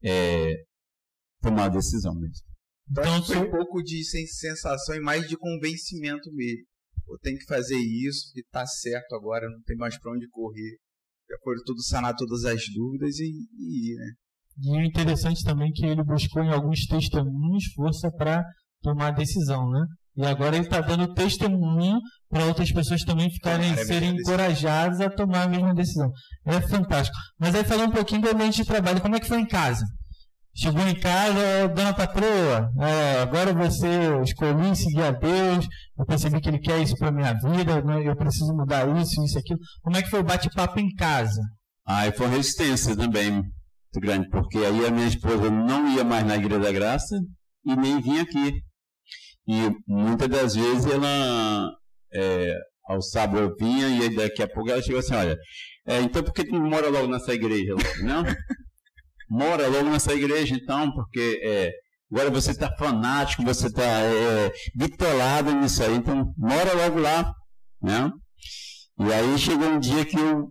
[0.03, 0.55] é,
[1.41, 2.47] tomar a decisão mesmo.
[2.89, 6.67] Então foi um pouco de sensação e mais de convencimento mesmo.
[7.09, 10.79] Eu tenho que fazer isso, que está certo agora, não tem mais para onde correr.
[11.29, 14.13] Já foi tudo sanar todas as dúvidas e, e ir, né?
[14.59, 18.45] E o interessante também é que ele buscou em alguns testemunhos força para
[18.83, 19.85] tomar a decisão, né?
[20.17, 25.11] E agora ele está dando testemunho para outras pessoas também ficarem, Tomar serem encorajadas a
[25.11, 26.11] tomar a mesma decisão.
[26.47, 27.17] É fantástico.
[27.39, 29.85] Mas aí falando um pouquinho do ambiente de trabalho, como é que foi em casa?
[30.55, 36.49] Chegou em casa, dona patroa, é, agora você escolhi seguir a Deus, eu percebi que
[36.49, 39.61] Ele quer isso para minha vida, né, eu preciso mudar isso, isso, aquilo.
[39.83, 41.43] Como é que foi o bate-papo em casa?
[41.87, 43.43] Ah, e foi resistência também
[43.97, 47.17] muito grande, porque aí a minha esposa não ia mais na Igreja da Graça
[47.65, 48.63] e nem vinha aqui.
[49.49, 51.71] E muitas das vezes ela,
[52.13, 52.55] é,
[52.89, 55.37] ao sábado eu vinha e daqui a pouco ela chegou assim, olha,
[55.87, 57.75] é, então por que tu não mora logo nessa igreja?
[58.03, 58.25] Não?
[59.29, 61.73] mora logo nessa igreja então, porque é,
[62.13, 67.33] agora você está fanático, você está é, bitolado nisso aí, então mora logo lá,
[67.83, 68.11] né?
[68.99, 70.49] E aí chegou um dia que eu,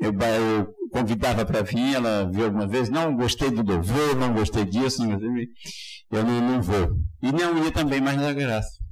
[0.00, 4.64] eu, eu convidava para vir, ela viu alguma vez, não gostei do louvor, não gostei
[4.64, 5.48] disso, não gostei,
[6.10, 6.96] eu não, não vou.
[7.22, 8.82] E não ia também mais na graça.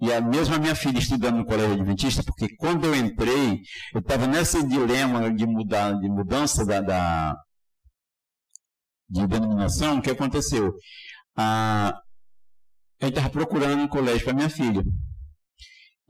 [0.00, 3.60] E a mesma minha filha estudando no colégio adventista, porque quando eu entrei,
[3.94, 7.36] eu estava nesse dilema de, mudar, de mudança da, da,
[9.08, 10.74] de denominação, o que aconteceu?
[11.36, 12.00] Ah,
[12.98, 14.82] eu estava procurando um colégio para minha filha.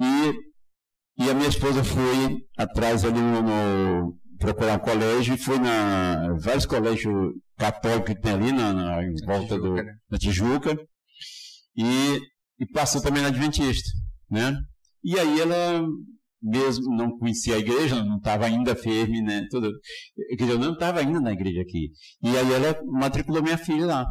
[0.00, 5.58] E, e a minha esposa foi atrás ali no, no procurar um colégio e foi
[5.58, 7.14] na vários colégios
[7.56, 9.94] católicos que tem ali na, na em volta Tijuca, do né?
[10.10, 10.86] na Tijuca
[11.76, 12.20] e,
[12.58, 13.88] e passou também na Adventista,
[14.30, 14.56] né?
[15.04, 15.86] E aí ela
[16.42, 19.46] mesmo não conhecia a igreja, não estava ainda firme, né?
[19.50, 19.70] Tudo.
[20.30, 21.90] Quer dizer, eu não estava ainda na igreja aqui.
[22.22, 24.06] E aí ela matriculou minha filha lá,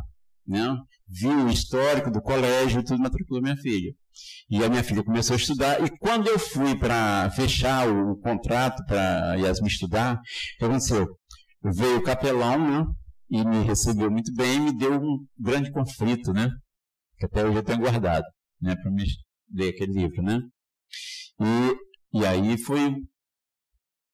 [0.47, 0.77] né?
[1.07, 3.91] Viu o histórico do colégio, tudo matriculou minha filha.
[4.49, 5.83] E a minha filha começou a estudar.
[5.83, 10.19] E quando eu fui para fechar o, contrato para Yasmin estudar, o
[10.57, 11.07] que aconteceu?
[11.63, 12.85] Veio o capelão, né?
[13.29, 16.49] E me recebeu muito bem e me deu um grande conflito, né?
[17.19, 18.25] Que até hoje eu tenho guardado,
[18.61, 18.75] né?
[18.75, 19.03] Para me
[19.53, 20.39] ler aquele livro, né?
[21.39, 22.95] E e aí foi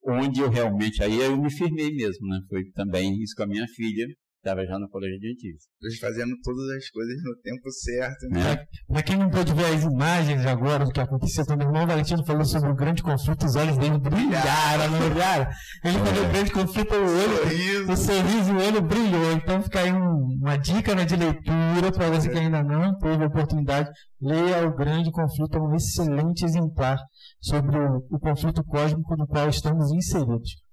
[0.04, 2.40] onde eu realmente, aí eu me firmei mesmo, né?
[2.50, 4.06] Foi também isso com a minha filha,
[4.46, 5.68] estava já no colégio adventista.
[6.00, 8.54] Fazendo todas as coisas no tempo certo, né?
[8.54, 8.94] É.
[8.94, 12.24] Para quem não pode ver as imagens agora do que aconteceu, quando o irmão Valentino
[12.26, 15.48] falou sobre o grande conflito, os olhos dele brilharam, não brilharam?
[15.84, 16.28] Ele falou é.
[16.28, 17.92] o grande conflito, o olho, sorriso.
[17.92, 19.32] o sorriso, o olho brilhou.
[19.34, 23.24] Então fica aí um, uma dica né, de leitura para você que ainda não teve
[23.24, 23.90] a oportunidade,
[24.22, 27.00] leia o grande conflito, é um excelente exemplar
[27.42, 30.64] sobre o, o conflito cósmico no qual estamos inseridos.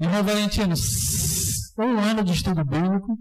[0.00, 0.74] Irmão Valentino,
[1.78, 3.16] um ano de estudo bíblico,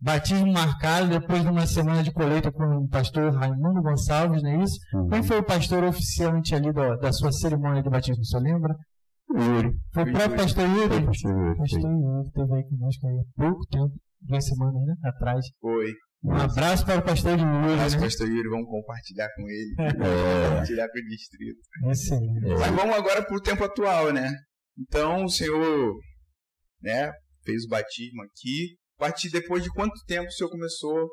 [0.00, 4.62] batismo marcado depois de uma semana de colheita com o pastor Raimundo Gonçalves, não é
[4.62, 4.78] isso?
[4.94, 5.08] Uhum.
[5.08, 8.74] Quem foi o pastor oficiante ali da, da sua cerimônia de batismo, você lembra?
[9.32, 9.70] Yuri.
[9.92, 11.06] Foi o próprio pastor Yuri?
[11.06, 11.56] Pastor Yuri.
[11.58, 15.46] Pastor Yuri esteve aí conosco aí há pouco tempo, duas semanas né, atrás.
[15.60, 15.92] Foi.
[16.22, 17.76] Um abraço para o pastor Yuri.
[17.76, 18.00] Mas, Né?
[18.00, 19.74] pastor Yuri, vamos compartilhar com ele.
[19.78, 21.60] É, Compartilhar com o distrito.
[21.90, 22.40] Excelente.
[22.58, 24.30] Mas vamos agora para o tempo atual, né?
[24.78, 25.94] Então, o senhor
[26.82, 27.12] né,
[27.44, 28.76] fez o batismo aqui.
[28.98, 31.08] A partir depois de quanto tempo o senhor começou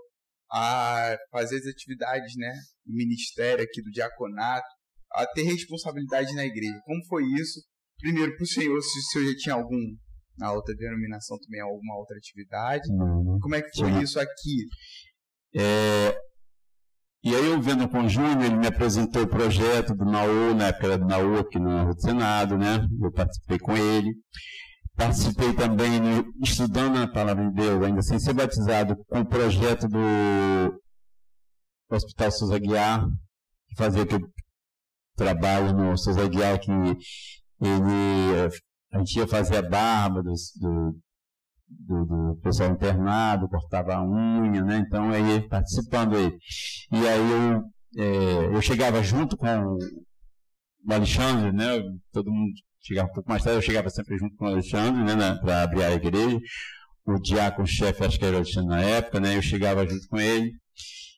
[0.51, 2.53] a fazer as atividades, né?
[2.85, 4.67] Do ministério aqui, do diaconato,
[5.13, 6.79] a ter responsabilidade na igreja.
[6.85, 7.61] Como foi isso?
[7.99, 9.79] Primeiro, para o senhor, se o senhor já tinha algum,
[10.37, 12.87] na outra denominação também, alguma outra atividade.
[12.93, 13.39] não.
[13.39, 14.01] Como é que foi Sim.
[14.01, 14.67] isso aqui?
[15.55, 16.17] É,
[17.23, 20.67] e aí eu vendo com o Júnior, ele me apresentou o projeto do Naú, na
[20.67, 22.87] época era do Naú aqui no Senado, né?
[23.01, 24.13] Eu participei com ele.
[24.97, 29.87] Participei também no- estudando a palavra de Deus, ainda sem ser batizado, com o projeto
[29.87, 29.99] do
[31.89, 33.07] Hospital Souza Guiar,
[33.69, 34.25] que fazia aquele
[35.15, 36.97] trabalho no Souza Guiar, que ele,
[37.61, 38.49] eh,
[38.93, 40.97] a gente ia fazer a barba dos- do,
[41.69, 44.77] do, do pessoal internado, cortava a unha, né?
[44.79, 46.35] Então aí participando aí.
[46.91, 47.63] E aí eu,
[48.03, 49.77] eh, eu chegava junto com o
[50.93, 51.65] Alexandre, né?
[52.11, 52.51] Todo mundo
[52.87, 55.35] chegava um pouco mais tarde, eu chegava sempre junto com o Alexandre, né?
[55.41, 56.39] Para abrir a igreja.
[57.05, 59.37] O diácono-chefe, acho que era o Alexandre na época, né?
[59.37, 60.53] Eu chegava junto com ele.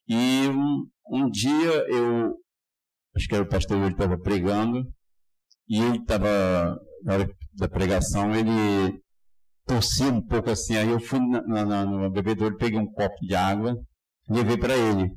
[0.08, 2.36] E um, um dia eu,
[3.16, 4.84] acho que era o pastor Yuri estava pregando,
[5.68, 9.02] e ele estava, na hora da pregação, ele
[9.66, 13.16] torci um pouco assim, aí eu fui na, na, na- no bebedouro, peguei um copo
[13.22, 13.76] de água,
[14.30, 15.12] levei para ele.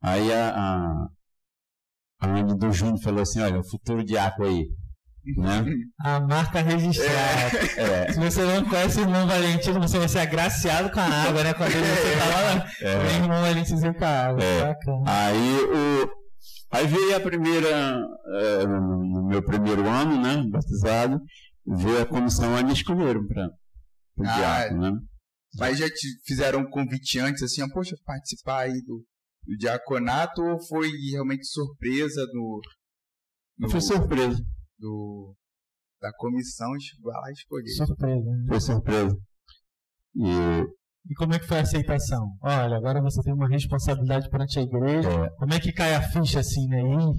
[0.00, 1.08] Aí a, a,
[2.20, 4.68] a Anne do Júnior falou assim, olha, o futuro diácono aí,
[5.36, 5.64] né?
[6.00, 7.58] A marca registrada.
[7.76, 11.44] É, Se você não conhece o irmão Valentino, você vai ser agraciado com a água,
[11.44, 11.54] né?
[11.54, 12.98] Quando ele você tá lá, é.
[12.98, 14.42] vem irmão Valentino com a água.
[14.42, 14.60] É.
[14.66, 15.04] Bacana.
[15.06, 16.10] Aí, o,
[16.72, 21.20] aí veio a primeira, eh, no meu primeiro ano, né, batizado,
[21.66, 23.46] veio a comissão, aí me escolheram para
[24.16, 24.98] o Ah, diácono, né?
[25.58, 29.04] Mas já te fizeram um convite antes, assim, poxa, participar aí do,
[29.46, 32.60] do diaconato ou foi realmente surpresa do,
[33.58, 34.42] do, Foi surpresa,
[34.82, 35.34] do-
[36.00, 37.68] da comissão chegou lá e escolher?
[37.70, 38.30] Surpresa.
[38.30, 38.44] né?
[38.48, 39.16] foi surpresa.
[40.16, 42.36] E, E como é que foi a aceitação?
[42.42, 45.08] Olha, agora você tem uma responsabilidade perante a igreja.
[45.08, 46.80] é, Como é que cai a ficha assim, né?
[46.80, 47.12] Ih,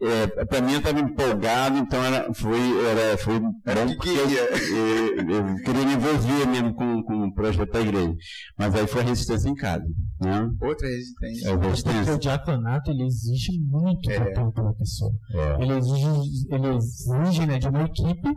[0.00, 2.58] É, para mim eu estava empolgado, então era, foi,
[2.88, 4.40] era, foi bom que porque eu, queria.
[4.42, 8.14] eu- eu queria me envolver mesmo com, com o projeto da igreja.
[8.56, 9.84] Mas aí foi a resistência em casa,
[10.20, 10.48] né?
[10.62, 11.48] Outra resistência.
[11.48, 12.14] É porque resistência.
[12.14, 14.32] o diaconato ele exige muito É.
[14.34, 15.10] da pela pessoa.
[15.34, 15.62] É.
[15.64, 16.06] Ele exige,
[16.50, 18.28] ele exige né, de uma equipe.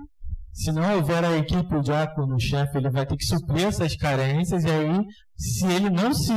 [0.54, 3.96] Se não houver a equipe, o diácono, o chefe, ele vai ter que suprir essas
[3.96, 4.64] carências.
[4.64, 5.00] E aí,
[5.38, 6.34] se ele não se,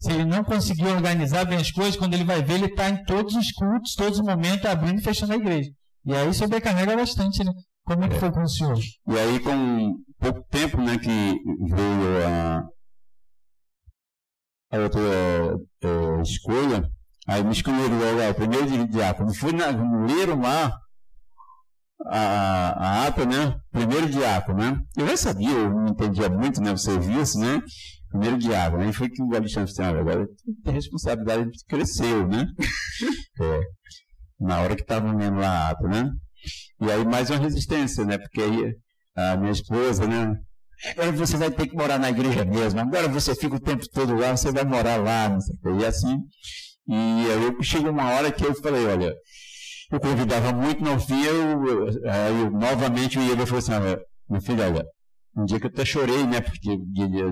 [0.00, 3.04] se ele não conseguir organizar bem as coisas, quando ele vai ver, ele está em
[3.04, 5.70] todos os cultos, todos os momentos, abrindo e fechando a igreja.
[6.04, 7.52] E aí sobrecarrega bastante, né?
[7.84, 8.78] Como é que foi com o senhor?
[8.78, 12.62] E aí, com pouco tempo né, que veio a,
[14.72, 15.00] a outra
[15.82, 16.88] eh, escolha,
[17.26, 19.34] aí me escolheram logo, o primeiro di- diácono.
[19.34, 19.66] Fui na,
[20.06, 20.72] leram lá
[22.10, 23.56] a, a ata, né?
[23.70, 24.80] Primeiro diácono, né?
[24.96, 27.62] Eu já sabia, eu não entendia muito né, o serviço, né?
[28.10, 28.82] Primeiro diácono.
[28.82, 30.26] Aí foi que o Alexandre disse, "Ah, agora
[30.66, 32.46] a responsabilidade cresceu, né?
[33.42, 33.60] É,
[34.38, 36.10] na hora que estavam lendo lá a ata, né?
[36.82, 38.18] E aí mais uma resistência, né?
[38.18, 38.74] Porque aí
[39.16, 40.34] a minha esposa, né?
[40.90, 42.80] Agora você vai ter que morar na igreja mesmo.
[42.80, 45.84] Agora você fica o tempo todo lá, você vai morar lá, não sei o quê.
[45.84, 46.18] E assim.
[46.88, 49.14] E aí chegou uma hora que eu falei, olha,
[49.90, 54.40] eu convidava muito, no fim eu, eu- eu- novamente o Iego falou assim, olha, minha
[54.40, 54.84] filha, olha,
[55.36, 56.40] um dia que eu até chorei, né?
[56.40, 57.30] Porque de- de-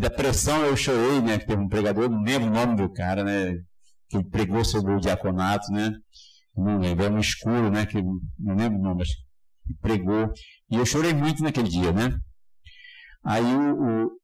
[0.00, 1.38] da, pressão eu chorei, né?
[1.38, 3.54] Que teve um pregador, não lembro o nome do cara, né?
[4.08, 5.92] Que pregou sobre o diaconato, né?
[6.56, 7.86] Não lembro, é um escuro, né?
[7.86, 9.08] Que não lembro o nome, mas
[9.80, 10.32] pregou.
[10.70, 12.18] E eu chorei muito naquele dia, né?
[13.24, 14.18] Aí o, o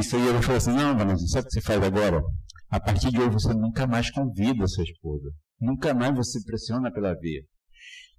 [0.00, 2.22] isso aí ele falou assim, não, Valentim, sabe o que você faz agora?
[2.70, 5.30] A partir de hoje você nunca mais convida a sua esposa.
[5.62, 7.40] Nunca mais você pressiona pela via.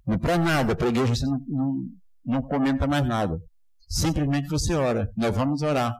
[0.06, 1.74] Não para nada, para a igreja você não, não,
[2.24, 3.38] não comenta mais nada.
[3.86, 5.12] Simplesmente você ora.
[5.14, 5.94] Nós vamos orar.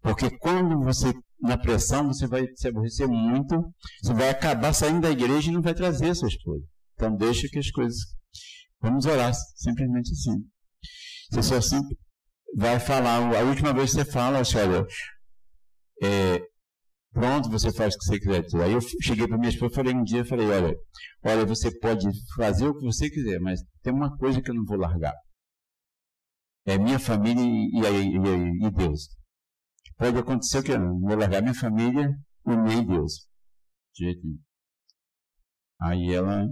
[0.00, 5.10] Porque quando você, na pressão, você vai se aborrecer muito, você vai acabar saindo da
[5.10, 6.64] igreja e não vai trazer sua esposa.
[6.94, 7.98] Então deixa que as coisas.
[8.80, 10.44] Vamos orar, simplesmente assim.
[11.32, 11.80] Você só assim
[12.56, 14.86] vai falar, a última vez que você fala, olha,
[16.04, 16.40] é,
[17.12, 18.64] pronto, você faz o que você quiser.
[18.64, 20.76] Aí eu cheguei para minha esposa falei um dia, falei, olha,
[21.24, 24.64] olha, você pode fazer o que você quiser, mas tem uma coisa que eu não
[24.64, 25.14] vou largar.
[26.66, 29.08] É minha família e, e, e, e Deus.
[29.96, 32.08] Pode acontecer que eu não vou largar minha família
[32.46, 33.26] e nem Deus.
[35.80, 36.46] Aí ela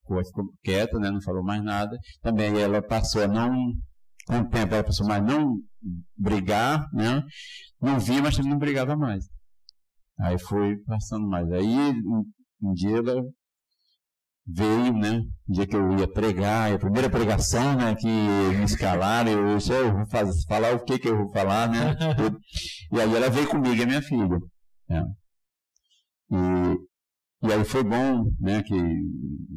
[0.00, 1.10] ficou, ficou quieta, né?
[1.10, 1.96] Não falou mais nada.
[2.20, 3.52] Também ela passou a não,
[4.26, 5.56] com o tempo ela passou mais não
[6.16, 7.22] brigar, né?
[7.80, 9.24] Não via, mas também não brigava mais.
[10.18, 11.50] Aí foi passando mais.
[11.50, 12.24] Aí um,
[12.62, 13.22] um dia ela
[14.46, 15.22] veio, né?
[15.48, 17.94] Um dia que eu ia pregar, a primeira pregação, né?
[17.94, 21.68] Que me escalaram, eu disse, eu vou fazer, falar o que que eu vou falar,
[21.68, 21.94] né?
[22.92, 24.38] e aí ela veio comigo, a minha filha.
[24.88, 25.04] Né?
[26.30, 28.62] E, e aí foi bom, né?
[28.62, 28.74] Que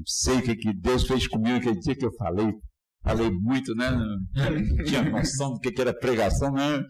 [0.06, 2.54] sei o que, que Deus fez comigo aquele dia que eu falei.
[3.06, 3.91] Falei muito, né?
[3.91, 4.18] Não
[4.84, 6.84] tinha noção do que, era pregação, né?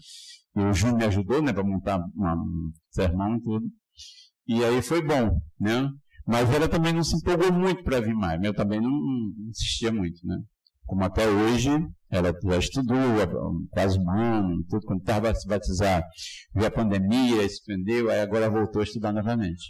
[0.56, 1.52] E o Júnior me ajudou, né?
[1.52, 3.66] Para montar um sermão e tudo.
[4.48, 5.90] E aí foi bom, né?
[6.26, 8.42] Mas ela também não se empolgou muito para vir mais.
[8.42, 10.38] Eu também não, não insistia muito, né?
[10.86, 11.70] Como até hoje,
[12.10, 12.96] ela já estudou
[13.72, 16.04] quase um ano, tudo, quando estava se batizar,
[16.54, 19.64] veio a pandemia, suspendeu, aí agora voltou a estudar novamente.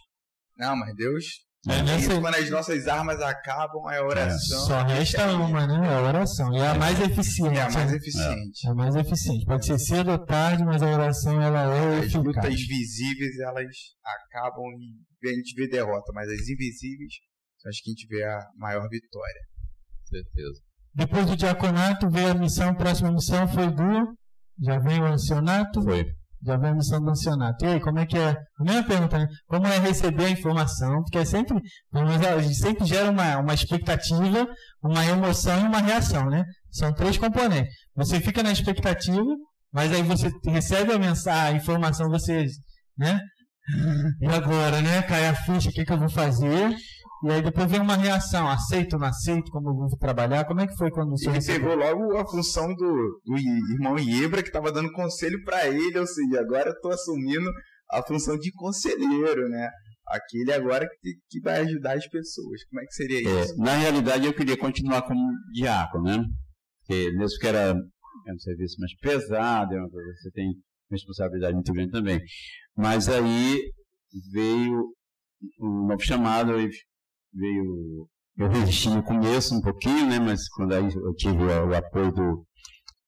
[0.58, 1.26] Não, mas Deus.
[1.68, 2.22] É, nessa...
[2.22, 4.62] Quando as nossas armas acabam, é a oração.
[4.62, 4.66] É.
[4.66, 5.88] Só resta uma, né?
[5.88, 6.54] É a oração.
[6.54, 7.58] E é a mais eficiente.
[7.58, 8.68] É a mais eficiente.
[8.68, 9.46] É a mais eficiente.
[9.46, 12.24] Pode ser cedo ou tarde, mas a oração ela é As eficaz.
[12.24, 14.66] lutas visíveis, elas acabam
[15.24, 17.14] e a gente vê derrota, mas as invisíveis
[17.58, 19.42] são as que a gente vê a maior vitória.
[20.08, 20.62] Certeza.
[20.94, 24.16] Depois do diaconato veio a missão, a próxima missão foi do.
[24.62, 25.82] Já veio o ancianato?
[25.82, 26.06] Foi.
[26.46, 27.66] Já missão do ancianato.
[27.66, 28.36] E aí, como é que é?
[28.60, 29.28] A mesma pergunta, né?
[29.48, 31.02] Como é receber a informação?
[31.02, 31.58] Porque é sempre,
[31.92, 34.48] a gente sempre gera uma, uma expectativa,
[34.84, 36.44] uma emoção e uma reação, né?
[36.72, 37.74] São três componentes.
[37.96, 39.26] Você fica na expectativa,
[39.74, 42.46] mas aí você recebe a mensagem, a informação, você,
[42.96, 43.20] né?
[44.22, 45.02] E agora, né?
[45.02, 46.76] Cai a ficha, o que, que eu vou fazer?
[47.26, 50.62] E aí depois vem uma reação, aceito ou não aceito, como eu vou trabalhar, como
[50.62, 51.72] é que foi quando você Ele recebeu?
[51.72, 53.36] pegou logo a função do, do
[53.74, 57.50] irmão Iebra, que estava dando conselho para ele, ou seja, agora eu estou assumindo
[57.90, 59.72] a função de conselheiro, né?
[60.08, 62.64] Aquele agora que, que vai ajudar as pessoas.
[62.66, 63.58] Como é que seria é, isso?
[63.58, 65.20] Na realidade, eu queria continuar como
[65.52, 66.24] diácono, né?
[66.82, 67.76] Porque mesmo que era
[68.28, 70.54] é um serviço mais pesado, é você tem
[70.92, 72.22] responsabilidade muito grande também.
[72.78, 73.60] Mas aí
[74.32, 74.94] veio
[75.60, 76.70] um novo chamado e
[77.36, 78.08] veio.
[78.38, 80.20] Eu resisti no começo um pouquinho, né?
[80.20, 82.46] Mas quando aí eu tive o, o apoio do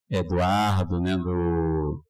[0.09, 1.17] Eduardo, né?
[1.17, 2.03] Do.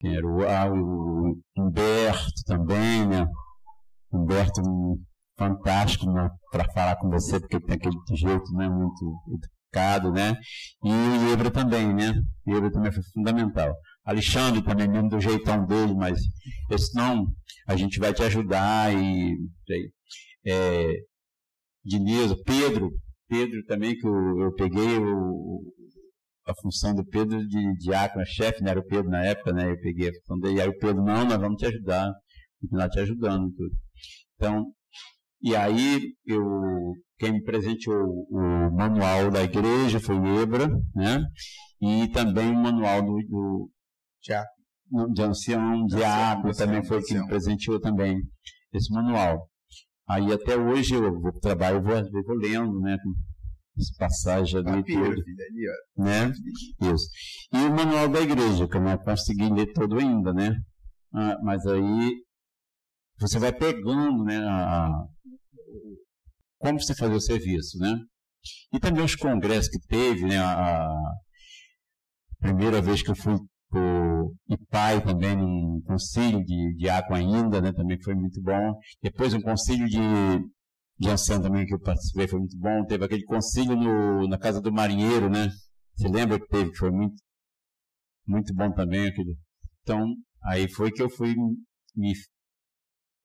[0.00, 3.26] Quem era o, ah, o Humberto também, né?
[4.12, 4.62] Humberto
[5.38, 9.16] fantástico né, para falar com você, porque tem aquele jeito né, muito
[9.72, 10.36] educado, né?
[10.84, 12.14] E o Ibra também, né?
[12.46, 13.74] O Ibra também foi fundamental.
[14.04, 16.18] Alexandre também, mesmo do jeitão dele, mas
[16.70, 17.26] esse não,
[17.66, 19.36] a gente vai te ajudar e
[20.46, 20.94] é,
[21.84, 22.90] Diniz, Pedro,
[23.28, 25.62] Pedro também, que eu, eu peguei o,
[26.46, 28.70] a função do Pedro de diácono, chefe, né?
[28.70, 29.70] Era o Pedro na época, né?
[29.70, 32.12] Eu peguei a função dele, aí o Pedro, não, nós vamos te ajudar,
[32.60, 33.74] continuar te ajudando e tudo.
[34.36, 34.66] Então,
[35.42, 36.42] e aí eu,
[37.18, 41.24] quem me presenteou o manual da igreja foi o Ebra, né?
[41.80, 43.70] E também o manual do, do
[45.12, 48.20] de ancião, diácono, também foi quem me presenteou também
[48.72, 49.48] esse manual.
[50.12, 52.98] Aí até hoje eu vou trabalho, eu vou, eu vou lendo, né?
[53.78, 54.82] Essa passagem ali.
[54.82, 56.04] Papiro, tudo, ali, ó.
[56.04, 56.32] Né?
[56.92, 57.08] Isso.
[57.50, 60.54] E o manual da igreja, que eu não consegui ler todo ainda, né?
[61.14, 62.12] Ah, mas aí
[63.18, 64.36] você vai pegando, né?
[64.36, 65.06] A, a,
[66.58, 67.96] como você fazer o serviço, né?
[68.70, 70.36] E também os congressos que teve, né?
[70.38, 71.14] A, a
[72.38, 73.38] primeira vez que eu fui
[73.78, 78.78] o pai também num concílio de diácono ainda, né, também foi muito bom.
[79.02, 79.98] Depois um concílio de,
[80.98, 82.84] de ancião também que eu participei, foi muito bom.
[82.86, 85.48] Teve aquele concílio no, na casa do marinheiro, né?
[85.96, 87.14] Você lembra que teve, que foi muito,
[88.26, 89.36] muito bom também aquele.
[89.82, 90.06] Então,
[90.44, 91.34] aí foi que eu fui
[91.94, 92.12] me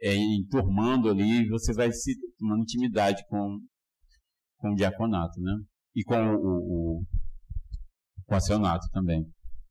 [0.01, 3.59] é, enturmando ali você vai se tomando intimidade com,
[4.57, 5.53] com o diaconato, né?
[5.95, 7.03] E com o, o, o,
[8.27, 9.25] o acionato também.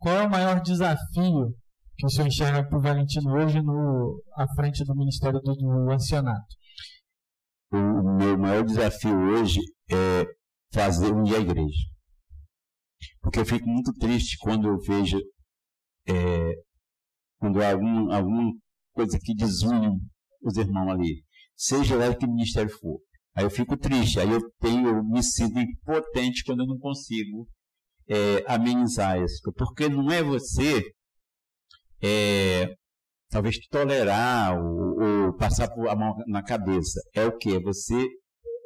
[0.07, 1.53] Qual é o maior desafio
[1.99, 5.67] que o senhor enxerga para o Valentino hoje no, à frente do Ministério do, do?
[7.73, 9.59] O meu maior desafio hoje
[9.91, 10.25] é
[10.73, 11.83] fazer unir a igreja.
[13.21, 15.19] Porque eu fico muito triste quando eu vejo
[16.07, 16.53] é,
[17.41, 18.53] quando há algum, alguma
[18.95, 19.91] coisa que desune
[20.41, 21.25] os irmãos ali,
[21.57, 23.01] seja lá que ministério for.
[23.35, 27.49] Aí eu fico triste, aí eu tenho, eu me sinto impotente quando eu não consigo
[28.09, 29.53] é, amenizar isso.
[29.57, 30.83] Porque não é você,
[32.03, 32.75] é,
[33.31, 37.01] talvez, tolerar ou, ou, passar a mão na cabeça.
[37.15, 37.55] É o que?
[37.57, 38.07] É você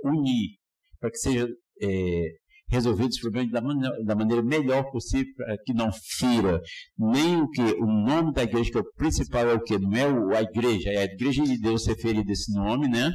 [0.04, 0.56] unir,
[0.98, 1.46] para que seja
[1.82, 2.28] é,
[2.70, 6.60] resolvido os problemas da maneira, da maneira melhor possível, para que não fira
[6.96, 9.78] nem o que o nome da igreja, que é o principal é o que?
[9.78, 13.10] Não é a igreja, é a igreja de Deus ser ferida esse nome, né?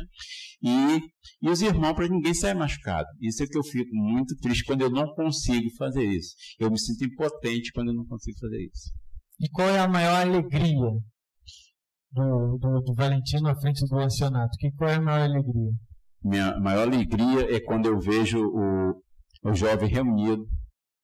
[0.61, 3.07] E, e os irmãos para ninguém sair machucado.
[3.21, 6.35] Isso é que eu fico muito triste quando eu não consigo fazer isso.
[6.59, 8.91] Eu me sinto impotente quando eu não consigo fazer isso.
[9.39, 10.91] E qual é a maior alegria
[12.11, 14.57] do, do, do Valentino à frente do acionato?
[14.57, 15.71] Que qual é a maior alegria?
[16.23, 19.03] Minha maior alegria é quando eu vejo o,
[19.45, 20.45] o jovem reunido,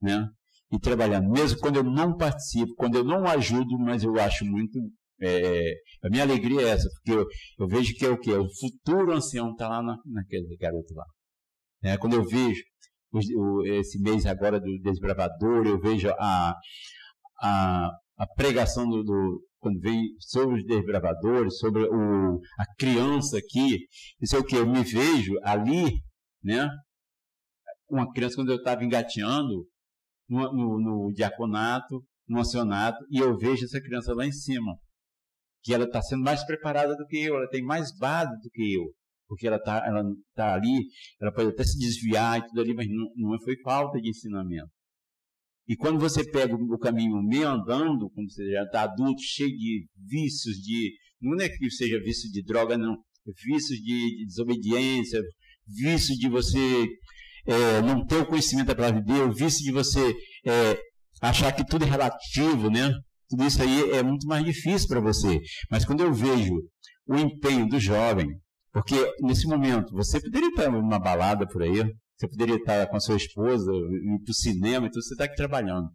[0.01, 0.27] né?
[0.71, 4.79] E trabalhando, mesmo quando eu não participo, quando eu não ajudo, mas eu acho muito.
[5.21, 5.73] É,
[6.03, 7.27] a minha alegria é essa, porque eu,
[7.59, 8.31] eu vejo que é o que?
[8.31, 11.05] O futuro ancião está lá na, naquele garoto lá.
[11.83, 12.61] É, quando eu vejo
[13.13, 16.55] o, esse mês agora do desbravador, eu vejo a,
[17.41, 23.85] a, a pregação do, do, quando vem sobre os desbravadores, sobre o, a criança aqui,
[24.19, 24.55] isso é o que?
[24.55, 26.01] Eu me vejo ali,
[26.43, 26.67] né?
[27.91, 29.67] Uma criança, quando eu estava engateando
[30.29, 34.77] no, no, no, diaconato, no acionato, e eu vejo essa criança lá em cima,
[35.61, 38.73] que ela está sendo mais preparada do que eu, ela tem mais base do que
[38.73, 38.93] eu,
[39.27, 40.85] porque ela está ela tá ali,
[41.19, 44.71] ela pode até se desviar e tudo ali, mas não, não foi falta de ensinamento.
[45.67, 49.85] E quando você pega o caminho meio andando, quando você já está adulto, cheio de
[50.07, 50.93] vícios, de.
[51.21, 52.97] Não é que seja vício de droga, não.
[53.45, 55.21] Vícios de, de desobediência,
[55.67, 56.87] vício de você
[57.45, 60.13] é, não ter o conhecimento da palavra de Deus, vício de você
[60.45, 60.79] é,
[61.21, 62.91] achar que tudo é relativo, né?
[63.29, 65.39] Tudo isso aí é muito mais difícil para você.
[65.69, 66.53] Mas quando eu vejo
[67.07, 68.27] o empenho do jovem,
[68.73, 71.83] porque nesse momento você poderia estar numa balada por aí,
[72.17, 75.35] você poderia estar com a sua esposa, ir para o cinema, então você está aqui
[75.35, 75.87] trabalhando.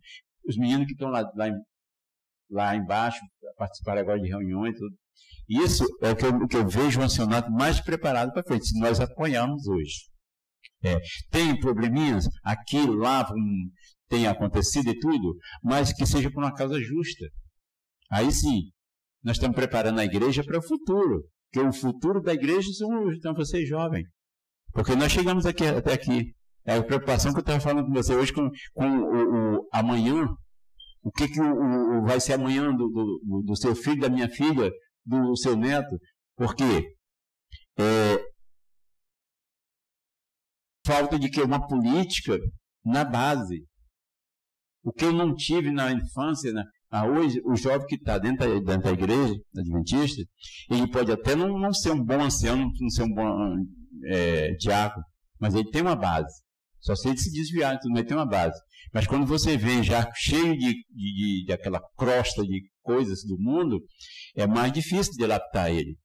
[0.48, 1.46] Os meninos que estão lá, lá,
[2.50, 3.20] lá embaixo,
[3.56, 4.94] participaram agora de reuniões tudo.
[5.48, 8.66] Isso é o que eu, o que eu vejo o acionado mais preparado para frente,
[8.66, 10.10] se nós apoiarmos hoje.
[10.84, 10.98] É,
[11.30, 13.70] tem probleminhas aqui, lá, um,
[14.08, 17.26] tem acontecido e tudo, mas que seja por uma causa justa.
[18.10, 18.70] Aí sim,
[19.22, 23.34] nós estamos preparando a igreja para o futuro, porque o futuro da igreja são, são
[23.34, 24.06] vocês jovens.
[24.72, 26.32] Porque nós chegamos aqui, até aqui.
[26.66, 30.26] É a preocupação que eu estava falando com você hoje com, com o, o, amanhã.
[31.02, 34.28] O que, que o, o, vai ser amanhã do, do, do, seu filho, da minha
[34.28, 34.70] filha,
[35.04, 35.96] do seu neto?
[36.36, 36.64] Porque
[37.78, 38.26] é,
[40.86, 42.38] falta de que uma política
[42.84, 43.64] na base.
[44.84, 46.62] O que eu não tive na infância, né?
[46.88, 50.22] Ah, hoje, o jovem que está dentro, da, dentro da igreja adventista,
[50.70, 53.56] ele pode até não, não ser um bom ancião, não ser um bom
[54.04, 55.04] é, diácono,
[55.40, 56.32] mas ele tem uma base.
[56.80, 58.56] Só se ele se desviar, tudo, mas tem uma base.
[58.94, 63.36] Mas quando você vem já cheio de, de, de, de aquela crosta de coisas do
[63.36, 63.80] mundo,
[64.36, 65.98] é mais difícil de adaptar ele.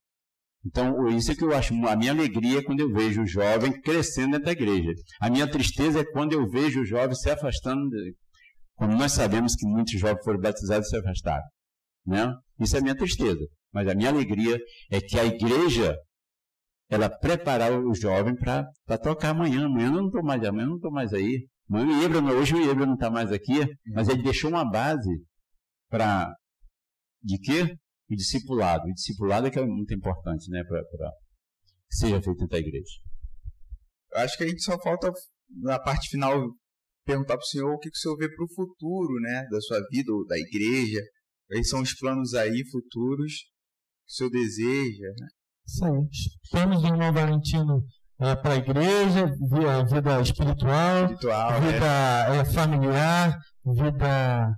[0.65, 3.79] Então, isso é que eu acho, a minha alegria é quando eu vejo o jovem
[3.81, 4.93] crescendo dentro da igreja.
[5.19, 7.89] A minha tristeza é quando eu vejo o jovem se afastando,
[8.75, 11.43] quando nós sabemos que muitos jovens foram batizados e se afastaram.
[12.05, 12.33] Né?
[12.59, 13.41] Isso é a minha tristeza.
[13.73, 14.59] Mas a minha alegria
[14.91, 15.97] é que a igreja
[16.89, 19.65] ela preparar o jovem para tocar amanhã.
[19.65, 21.47] Amanhã eu não estou mais, amanhã eu não estou mais aí.
[21.69, 25.09] Amanhã o Ibra, hoje o Ibra não está mais aqui, mas ele deixou uma base
[25.89, 26.35] para
[27.23, 27.77] de quê?
[28.11, 28.83] O discipulado.
[28.89, 32.91] O discipulado é que é muito importante, né, para que seja feito dentro da igreja.
[34.13, 35.09] Eu acho que a gente só falta
[35.61, 36.37] na parte final
[37.05, 39.61] perguntar para o senhor o que, que o senhor vê para o futuro, né, da
[39.61, 41.01] sua vida ou da igreja.
[41.47, 43.33] Quais são os planos aí futuros
[44.05, 45.27] que o senhor deseja, né?
[45.65, 45.91] Isso aí.
[46.51, 47.83] Temos o irmão Valentino
[48.19, 52.37] é, para a igreja, vida, vida espiritual, espiritual vida é.
[52.37, 54.55] É, familiar, vida.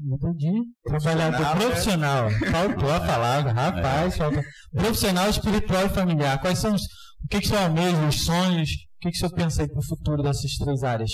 [0.00, 0.64] É, entendi.
[0.84, 1.54] Trabalhador né?
[1.54, 2.30] profissional.
[2.30, 4.16] Faltou a palavra, rapaz.
[4.16, 4.42] Faltou.
[4.72, 6.40] Profissional, espiritual e familiar.
[6.40, 6.82] Quais são os.
[6.82, 8.70] O que, que são mesmo, os sonhos?
[8.70, 11.10] O que, que o senhor pensa aí para o futuro dessas três áreas?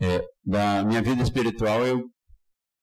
[0.00, 2.02] É, da minha vida espiritual, eu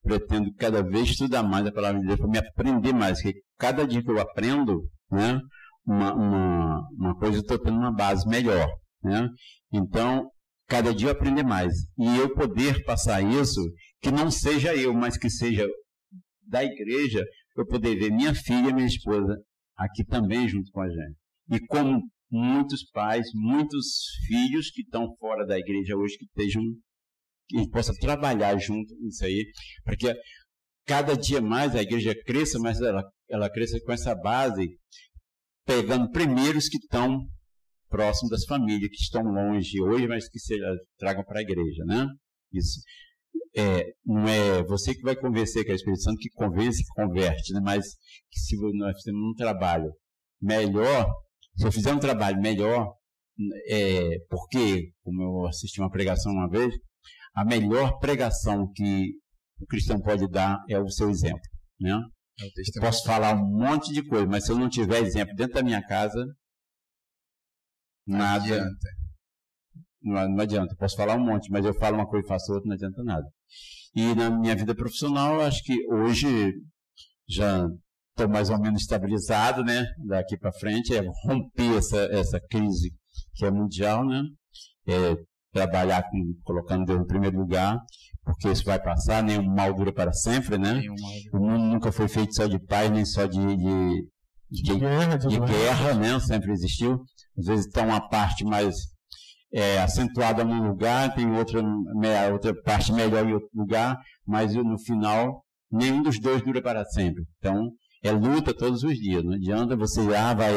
[0.03, 3.85] pretendo cada vez estudar mais a palavra de Deus para me aprender mais, porque cada
[3.85, 5.39] dia que eu aprendo, né,
[5.85, 8.69] uma, uma, uma coisa eu estou tendo uma base melhor,
[9.03, 9.27] né?
[9.73, 10.29] Então,
[10.67, 11.73] cada dia eu aprender mais.
[11.97, 13.59] E eu poder passar isso,
[14.01, 15.67] que não seja eu, mas que seja
[16.43, 17.23] da igreja,
[17.55, 19.37] eu poder ver minha filha e minha esposa
[19.75, 21.17] aqui também junto com a gente.
[21.51, 23.87] E como muitos pais, muitos
[24.27, 26.61] filhos que estão fora da igreja hoje, que estejam
[27.47, 29.45] que possa trabalhar junto nisso aí,
[29.83, 30.13] para que
[30.85, 34.77] cada dia mais a igreja cresça, mas ela, ela cresça com essa base,
[35.65, 37.27] pegando primeiro os que estão
[37.89, 40.55] próximos das famílias, que estão longe hoje, mas que se,
[40.97, 42.07] tragam para a igreja, né?
[42.53, 42.79] Isso.
[43.55, 47.01] É, não é você que vai convencer, que é o Espírito Santo que convence, que
[47.01, 47.59] converte, né?
[47.63, 47.83] mas
[48.29, 49.91] que se nós fizermos um trabalho
[50.41, 51.11] melhor,
[51.57, 52.93] se eu fizer um trabalho melhor,
[53.67, 56.73] é, porque, como eu assisti uma pregação uma vez,
[57.35, 59.13] a melhor pregação que
[59.59, 61.41] o cristão pode dar é o seu exemplo,
[61.79, 61.99] né?
[62.41, 65.63] É posso falar um monte de coisa, mas se eu não tiver exemplo dentro da
[65.63, 66.25] minha casa,
[68.07, 68.39] nada.
[68.39, 68.89] Não adianta.
[70.01, 70.75] Não, não adianta.
[70.77, 73.25] Posso falar um monte, mas eu falo uma coisa e faço outra, não adianta nada.
[73.95, 76.53] E na minha vida profissional, acho que hoje
[77.27, 77.67] já
[78.11, 79.85] estou mais ou menos estabilizado, né?
[80.07, 82.91] Daqui para frente, é romper essa, essa crise
[83.35, 84.23] que é mundial, né?
[84.87, 85.15] É
[85.51, 87.79] trabalhar com, colocando Deus em primeiro lugar,
[88.23, 90.81] porque isso vai passar, nenhum mal dura para sempre, né?
[91.33, 94.07] O mundo nunca foi feito só de paz, nem só de, de,
[94.51, 96.19] de, de guerra, de, de guerra, né?
[96.19, 97.01] Sempre existiu.
[97.37, 98.75] Às vezes está uma parte mais
[99.51, 101.61] é, acentuada num lugar, tem outra,
[102.31, 107.23] outra parte melhor em outro lugar, mas no final nenhum dos dois dura para sempre.
[107.37, 107.71] Então,
[108.03, 109.23] é luta todos os dias.
[109.23, 110.53] Não adianta você, ah, vai.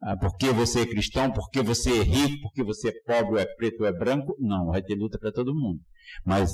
[0.00, 3.46] Ah, porque você é cristão, porque você é rico, porque você é pobre, ou é
[3.56, 4.36] preto, ou é branco.
[4.38, 5.80] Não, vai ter luta para todo mundo.
[6.24, 6.52] Mas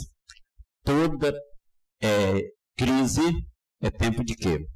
[0.83, 1.35] toda
[2.03, 2.41] é,
[2.77, 3.47] crise
[3.83, 4.67] é tempo de quê?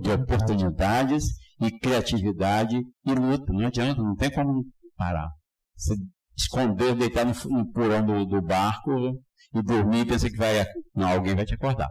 [0.00, 1.24] De oportunidades
[1.60, 3.52] e criatividade e luta.
[3.52, 4.64] Não adianta, não tem como
[4.96, 5.28] parar.
[5.76, 5.94] Você
[6.36, 8.90] esconder, deitar no, no porão do, do barco
[9.54, 10.64] e dormir e pensa que vai.
[10.94, 11.88] Não, alguém vai te acordar.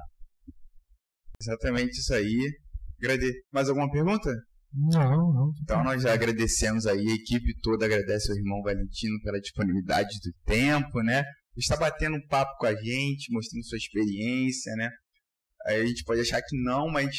[1.42, 2.52] Exatamente isso aí.
[3.52, 4.30] Mais alguma pergunta?
[4.74, 5.52] Não, não.
[5.62, 10.32] Então nós já agradecemos aí, a equipe toda agradece ao irmão Valentino pela disponibilidade do
[10.46, 11.24] tempo, né?
[11.56, 14.90] Está batendo um papo com a gente, mostrando sua experiência, né?
[15.68, 17.16] Aí a gente pode achar que não, mas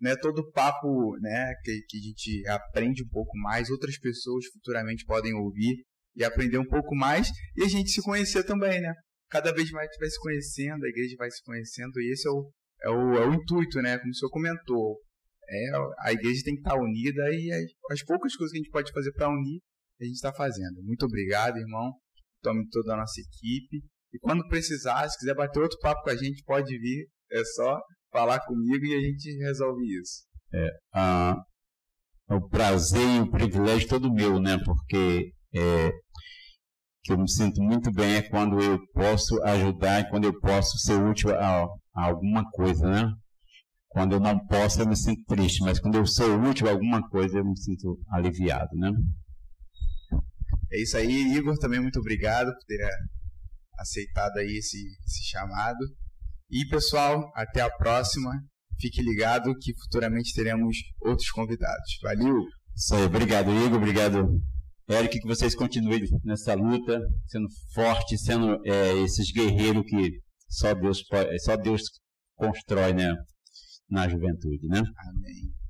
[0.00, 5.04] né, todo papo né, que, que a gente aprende um pouco mais, outras pessoas futuramente
[5.04, 5.84] podem ouvir
[6.16, 8.92] e aprender um pouco mais e a gente se conhecer também, né?
[9.30, 12.28] Cada vez mais a gente vai se conhecendo, a igreja vai se conhecendo e esse
[12.28, 12.50] é o,
[12.82, 13.98] é o, é o intuito, né?
[13.98, 15.00] Como o senhor comentou.
[15.48, 18.70] É, a igreja tem que estar unida e as, as poucas coisas que a gente
[18.70, 19.60] pode fazer para unir,
[20.00, 20.82] a gente está fazendo.
[20.82, 21.92] Muito obrigado, irmão.
[22.42, 23.84] Tome toda a nossa equipe.
[24.12, 27.08] E quando precisar, se quiser bater outro papo com a gente, pode vir.
[27.32, 27.80] É só
[28.12, 30.24] falar comigo e a gente resolve isso.
[30.52, 31.36] É, a,
[32.30, 34.56] o prazer e o privilégio todo meu, né?
[34.64, 35.90] Porque é,
[37.04, 40.78] que eu me sinto muito bem é quando eu posso ajudar e quando eu posso
[40.78, 43.12] ser útil a, a alguma coisa, né?
[43.90, 47.06] Quando eu não posso, eu me sinto triste, mas quando eu sou útil a alguma
[47.10, 48.90] coisa, eu me sinto aliviado, né?
[50.72, 52.88] É isso aí, Igor, também muito obrigado por ter
[53.78, 55.78] aceitado aí esse, esse chamado.
[56.50, 58.30] E pessoal, até a próxima.
[58.80, 61.98] Fique ligado que futuramente teremos outros convidados.
[62.02, 62.34] Valeu!
[62.74, 64.40] Isso aí, obrigado, Igor, obrigado
[64.88, 71.02] Eric, que vocês continuem nessa luta, sendo forte, sendo é, esses guerreiros que só Deus,
[71.42, 71.82] só Deus
[72.36, 73.14] constrói né,
[73.88, 74.66] na juventude.
[74.68, 74.78] Né?
[74.78, 75.63] Amém.